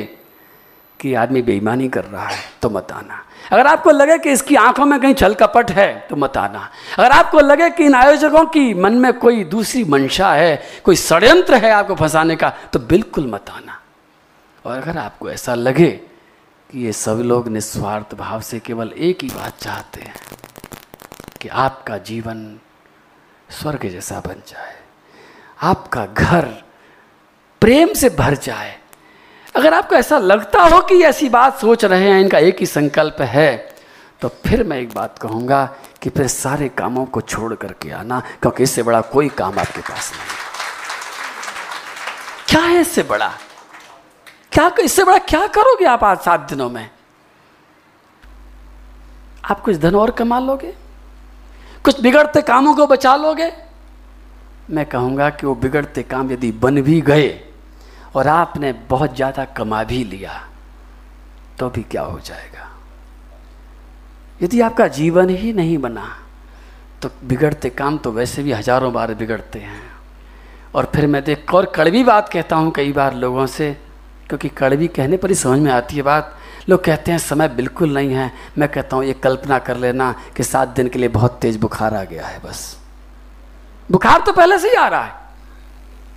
कि 0.99 1.13
आदमी 1.13 1.41
बेईमानी 1.41 1.87
कर 1.89 2.03
रहा 2.03 2.27
है 2.27 2.39
तो 2.61 2.69
मत 2.69 2.91
आना। 2.91 3.23
अगर 3.51 3.67
आपको 3.67 3.91
लगे 3.91 4.17
कि 4.17 4.31
इसकी 4.31 4.55
आँखों 4.55 4.85
में 4.85 4.99
कहीं 4.99 5.13
छल 5.13 5.33
कपट 5.33 5.71
है 5.71 5.87
तो 6.09 6.15
मत 6.15 6.37
आना। 6.37 6.69
अगर 6.97 7.11
आपको 7.11 7.39
लगे 7.39 7.69
कि 7.69 7.85
इन 7.85 7.95
आयोजकों 7.95 8.45
की 8.45 8.73
मन 8.73 8.93
में 8.93 9.11
कोई 9.13 9.43
दूसरी 9.45 9.83
मंशा 9.83 10.33
है, 10.33 10.61
कोई 10.83 10.95
षड्यंत्र 10.95 11.55
है 11.55 11.71
आपको 11.71 11.95
फंसाने 11.95 12.35
का 12.35 12.49
तो 12.73 12.79
बिल्कुल 12.79 13.27
मत 13.27 13.49
आना। 13.49 13.79
और 14.65 14.77
अगर 14.77 14.97
आपको 14.97 15.29
ऐसा 15.29 15.55
लगे 15.55 15.89
कि 16.69 16.79
ये 16.79 16.91
सब 16.93 17.21
लोग 17.25 17.47
निस्वार्थ 17.47 18.13
भाव 18.15 18.41
से 18.41 18.59
केवल 18.59 18.91
एक 18.97 19.23
ही 19.23 19.29
बात 19.29 19.57
चाहते 19.59 20.01
हैं 20.01 20.15
कि 21.41 21.49
आपका 21.49 21.97
जीवन 21.99 22.59
स्वर्ग 23.51 23.87
जैसा 23.89 24.19
बन 24.19 24.41
जाए, 24.47 24.75
आपका 25.61 26.05
घर 26.05 26.45
प्रेम 27.61 27.93
से 27.93 28.09
भर 28.11 28.35
जाए। 28.37 28.75
अगर 29.55 29.73
आपको 29.73 29.95
ऐसा 29.95 30.17
लगता 30.17 30.63
हो 30.63 30.81
कि 30.81 31.01
ऐसी 31.03 31.29
बात 31.29 31.59
सोच 31.59 31.85
रहे 31.85 32.11
हैं, 32.11 32.19
इनका 32.21 32.39
एक 32.39 32.59
ही 32.59 32.65
संकल्प 32.67 33.21
है 33.21 33.75
तो 34.21 34.27
फिर 34.45 34.63
मैं 34.63 34.77
एक 34.77 34.93
बात 34.93 35.17
कहूँगा 35.19 35.65
कि 36.01 36.09
फिर 36.09 36.27
सारे 36.27 36.69
कामों 36.69 37.05
को 37.05 37.21
छोड़ 37.21 37.53
करके 37.55 37.91
आना, 37.91 38.19
क्योंकि 38.41 38.63
इससे 38.63 38.83
बड़ा 38.83 39.01
कोई 39.03 39.29
काम 39.31 39.59
आपके 39.59 39.81
पास 39.81 40.11
नहीं। 40.11 40.37
क्या 42.47 42.61
है 42.61 42.81
इससे 42.81 43.03
बड़ा? 43.03 43.31
क्या 44.51 44.71
इससे 44.81 45.03
बड़ा 45.03 45.17
क्या 45.17 45.45
करोगे 45.47 45.85
आप 45.85 46.03
आज 46.03 46.17
सात 46.17 46.49
दिनों 46.49 46.69
में? 46.69 46.89
आप 49.45 49.59
कुछ 49.61 49.77
धन 49.77 49.95
और 49.95 50.11
कमा 50.11 50.39
लोगे? 50.39 50.73
कुछ 51.83 52.01
बिगड़ते 52.01 52.41
कामों 52.41 52.73
को 52.75 52.87
बचा 52.87 53.15
लोगे? 53.15 53.51
मैं 54.69 54.85
कहूँगा 54.85 55.29
कि 55.29 55.47
वो 55.47 55.53
बिगड़ते 55.55 56.03
काम 56.03 56.31
यदि 56.31 56.51
बन 56.51 56.81
भी 56.81 56.99
गए 57.01 57.29
और 58.15 58.27
आपने 58.27 58.71
बहुत 58.89 59.15
ज़्यादा 59.15 59.45
कमा 59.57 59.83
भी 59.83 60.03
लिया 60.03 60.41
तो 61.59 61.69
भी 61.69 61.83
क्या 61.83 62.01
हो 62.01 62.19
जाएगा? 62.19 62.69
यदि 64.41 64.61
आपका 64.61 64.87
जीवन 64.87 65.29
ही 65.29 65.53
नहीं 65.53 65.77
बना 65.77 66.07
तो 67.01 67.09
बिगड़ते 67.23 67.69
काम 67.69 67.97
तो 67.97 68.11
वैसे 68.11 68.43
भी 68.43 68.51
हज़ारों 68.51 68.91
बार 68.93 69.13
बिगड़ते 69.13 69.59
हैं। 69.59 69.81
और 70.75 70.91
फिर 70.95 71.07
मैं 71.07 71.23
देख 71.23 71.53
और 71.53 71.65
कड़वी 71.65 72.03
बात 72.03 72.29
कहता 72.29 72.55
हूँ 72.55 72.71
कई 72.71 72.91
बार 72.91 73.13
लोगों 73.15 73.45
से 73.47 73.77
क्योंकि 74.29 74.49
कड़वी 74.49 74.87
कहने 74.87 75.17
पर 75.17 75.29
ही 75.29 75.35
समझ 75.35 75.59
में 75.59 75.71
आती 75.71 75.95
है 75.95 76.01
बात। 76.01 76.35
लोग 76.69 76.83
कहते 76.83 77.11
हैं, 77.11 77.17
समय 77.19 77.47
बिल्कुल 77.49 77.93
नहीं 77.93 78.13
है। 78.13 78.31
मैं 78.57 78.69
कहता 78.69 78.95
हूँ, 78.95 79.05
ये 79.05 79.13
कल्पना 79.13 79.57
कर 79.59 79.77
लेना 79.77 80.13
कि 80.37 80.43
सात 80.43 80.67
दिन 80.69 80.87
के 80.87 80.99
लिए 80.99 81.09
बहुत 81.09 81.39
तेज 81.41 81.57
बुखार 81.57 81.93
आ 81.93 82.03
गया 82.03 82.25
है 82.27 82.39
बस। 82.39 82.77
बुखार 83.89 84.21
तो 84.21 84.31
पहले 84.31 84.59
से 84.59 84.69
ही 84.69 84.75
आ 84.75 84.87
रहा 84.87 85.03
है। 85.03 85.17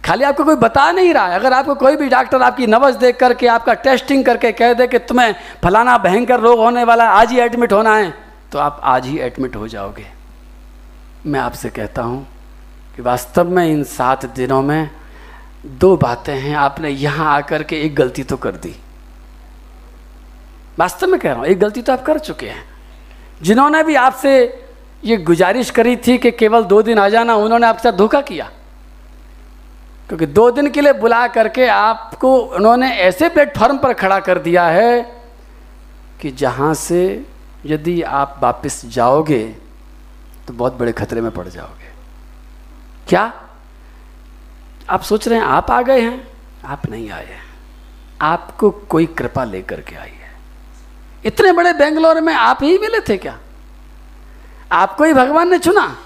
खाली 0.05 0.25
आपको 0.25 0.45
कोई 0.45 0.57
बता 0.57 0.91
नहीं 0.93 1.13
रहा 1.15 1.27
है। 1.27 1.35
अगर 1.35 1.53
आपको 1.53 1.75
कोई 1.75 1.97
भी 1.97 2.09
डॉक्टर 2.09 2.43
आपकी 2.43 2.67
नवज 2.67 2.97
देख 2.97 3.17
करके, 3.17 3.47
आपका 3.47 3.75
टेस्टिंग 3.75 4.25
करके 4.25 4.53
कह 4.53 4.73
दे 4.73 4.87
कि 4.87 4.99
तुम्हें 4.99 5.35
फलाना 5.63 5.97
भयंकर 5.99 6.41
रोग 6.41 6.59
होने 6.59 6.85
वाला 6.85 7.09
आज 7.11 7.31
ही 7.31 7.39
एडमिट 7.41 7.73
होना 7.73 7.95
है 7.97 8.13
तो 8.53 8.59
आप 8.59 8.81
आज 8.85 9.07
ही 9.07 9.19
एडमिट 9.21 9.57
हो 9.57 9.69
जाओगे। 9.69 10.07
मैं 11.27 11.41
आपसे 11.41 11.69
कहता 11.71 12.03
हूँ 12.03 12.27
कि 12.97 13.03
वास्तव 13.03 13.51
में 13.51 13.65
इन 13.67 13.85
सात 13.85 14.25
दिनों 14.27 14.61
में 14.63 14.91
दो 15.67 15.97
बातें 15.97 16.35
हैं, 16.35 16.55
आपने 16.57 16.91
यहाँ 16.91 17.35
आकर 17.35 17.63
के 17.63 17.81
एक 17.83 17.95
गलती 17.95 18.23
तो 18.23 18.37
कर 18.37 18.53
दी। 18.53 18.75
वास्तव 20.79 21.07
में 21.07 21.21
कह 21.21 21.29
रहा 21.29 21.39
हूँ, 21.39 21.47
एक 21.47 21.59
गलती 21.59 21.83
तो 21.83 21.93
आप 21.93 22.03
कर 22.03 22.19
चुके 22.19 22.49
हैं। 22.49 22.65
जिन्होंने 23.43 23.83
भी 23.83 23.95
आपसे 23.95 24.63
ये 25.05 25.17
गुजारिश 25.17 25.71
करी 25.71 25.97
थी 25.97 26.19
कि 26.19 26.31
केवल 26.31 26.65
दो 26.65 26.83
दिन 26.83 26.99
आ 26.99 27.09
जाना, 27.09 27.35
उन्होंने 27.35 27.67
आपके 27.67 27.83
साथ 27.83 27.93
धोखा 27.93 28.21
किया। 28.21 28.51
क्योंकि 30.09 30.27
दो 30.27 30.51
दिन 30.51 30.71
के 30.71 30.81
लिए 30.81 30.93
बुला 30.93 31.27
करके 31.27 31.67
आपको, 31.67 32.37
उन्होंने 32.37 32.91
ऐसे 32.93 33.29
प्लेटफॉर्म 33.29 33.79
पर 33.79 33.93
खड़ा 33.93 34.19
कर 34.21 34.39
दिया 34.39 34.67
है 34.67 35.03
कि 36.21 36.31
जहाँ 36.31 36.75
से 36.75 37.27
यदि 37.67 38.03
आप 38.03 38.39
वापस 38.43 38.83
जाओगे 38.87 39.43
तो 40.47 40.55
बहुत 40.55 40.75
बड़े 40.75 40.93
खतरे 40.93 41.21
में 41.21 41.31
पड़ 41.31 41.49
जाओगे। 41.49 41.91
क्या? 43.09 43.33
आप 44.91 45.03
सोच 45.03 45.29
रहे 45.29 45.39
हैं, 45.39 45.47
आप 45.47 45.71
आ 45.71 45.83
गए 45.83 46.01
हैं? 46.01 46.29
आप 46.65 46.89
नहीं 46.91 47.11
आए 47.11 47.27
हैं। 47.27 47.43
आपको 48.23 48.71
कोई 48.71 49.07
कृपा 49.07 49.45
लेकर 49.45 49.81
के 49.81 49.97
आई 49.97 50.09
है। 50.09 50.33
इतने 51.25 51.53
बड़े 51.53 51.73
बेंगलोर 51.73 52.21
में 52.21 52.35
आप 52.35 52.59
ही 52.63 52.79
मिले 52.79 53.01
थे 53.01 53.17
क्या? 53.17 53.39
आपको 54.73 55.05
ही 55.05 55.15
भगवान 55.15 55.51
ने 55.51 55.59
चुना? 55.59 55.97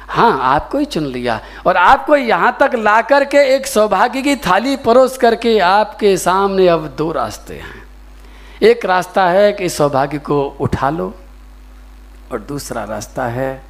हाँ 0.00 0.38
आपको 0.42 0.78
ही 0.78 0.84
चुन 0.84 1.04
लिया। 1.04 1.40
और 1.66 1.76
आपको 1.76 2.16
यहाँ 2.16 2.56
तक 2.60 2.70
ला 2.74 3.02
करके 3.02 3.56
एक 3.56 3.66
सौभाग्य 3.66 4.22
की 4.22 4.36
थाली 4.36 4.76
परोस 4.76 5.18
करके 5.18 5.58
आपके 5.58 6.16
सामने 6.16 6.68
अब 6.68 6.94
दो 6.98 7.12
रास्ते 7.12 7.54
हैं। 7.54 7.84
एक 8.62 8.84
रास्ता 8.84 9.26
है 9.26 9.52
कि 9.52 9.68
सौभाग्य 9.68 10.18
को 10.18 10.56
उठा 10.60 10.90
लो 10.90 11.14
और 12.32 12.40
दूसरा 12.40 12.84
रास्ता 12.84 13.24
है 13.24 13.62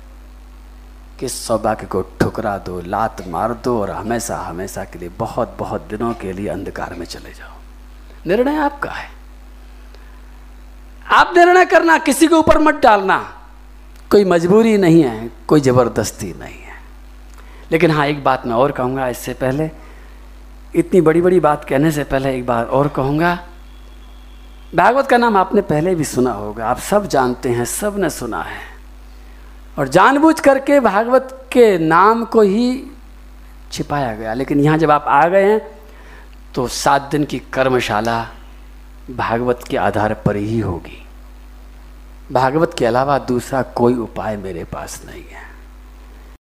कि 1.24 1.28
सौभाग्य 1.28 1.86
को 1.86 2.02
ठुकरा 2.02 2.58
दो, 2.58 2.80
लात 2.80 3.28
मार 3.28 3.52
दो 3.52 3.80
और 3.80 3.90
हमेशा 3.90 4.36
हमेशा 4.36 4.84
के 4.84 4.98
लिए, 4.98 5.08
बहुत 5.08 5.56
बहुत 5.58 5.82
दिनों 5.82 6.14
के 6.14 6.32
लिए 6.32 6.48
अंधकार 6.48 6.94
में 6.94 7.06
चले 7.06 7.30
जाओ। 7.30 7.52
निर्णय 8.26 8.56
आपका 8.56 8.90
है। 8.90 9.10
आप 11.12 11.34
निर्णय 11.36 11.64
करना, 11.64 11.98
किसी 11.98 12.28
के 12.28 12.34
ऊपर 12.34 12.58
मत 12.58 12.74
डालना। 12.74 13.32
कोई 14.10 14.24
मजबूरी 14.24 14.78
नहीं 14.78 15.02
है, 15.02 15.30
कोई 15.48 15.60
ज़बरदस्ती 15.60 16.34
नहीं 16.38 16.62
है। 16.62 16.74
लेकिन 17.72 17.90
हाँ 17.90 18.06
एक 18.06 18.24
बात 18.24 18.46
मैं 18.46 18.54
और 18.54 18.72
कहूँगा, 18.72 19.08
इससे 19.08 19.34
पहले, 19.34 19.70
इतनी 20.74 21.00
बड़ी 21.00 21.20
बड़ी 21.20 21.40
बात 21.40 21.64
कहने 21.64 21.90
से 21.90 22.04
पहले 22.04 22.36
एक 22.36 22.46
बात 22.46 22.68
और 22.68 22.88
कहूँगा। 22.88 23.38
भागवत 24.74 25.06
का 25.06 25.16
नाम 25.16 25.36
आपने 25.36 25.60
पहले 25.60 25.94
भी 25.94 26.04
सुना 26.04 26.32
होगा, 26.32 26.66
आप 26.66 26.78
सब 26.78 27.06
जानते 27.06 27.48
हैं, 27.48 27.64
सबने 27.64 28.10
सुना 28.10 28.42
है। 28.42 28.73
और 29.78 29.88
जानबूझ 29.88 30.38
करके 30.40 30.80
भागवत 30.80 31.48
के 31.52 31.78
नाम 31.78 32.24
को 32.24 32.40
ही 32.40 32.90
छिपाया 33.72 34.14
गया। 34.14 34.34
लेकिन 34.34 34.60
यहाँ 34.60 34.78
जब 34.78 34.90
आप 34.90 35.04
आ 35.08 35.26
गए 35.28 35.44
हैं 35.44 35.60
तो 36.54 36.66
सात 36.68 37.08
दिन 37.10 37.24
की 37.24 37.38
कर्मशाला 37.52 38.20
भागवत 39.10 39.64
के 39.70 39.76
आधार 39.76 40.14
पर 40.26 40.36
ही 40.36 40.58
होगी। 40.60 41.00
भागवत 42.32 42.74
के 42.78 42.86
अलावा 42.86 43.18
दूसरा 43.18 43.62
कोई 43.62 43.94
उपाय 43.94 44.36
मेरे 44.36 44.64
पास 44.64 45.02
नहीं 45.06 45.24
है। 45.24 45.43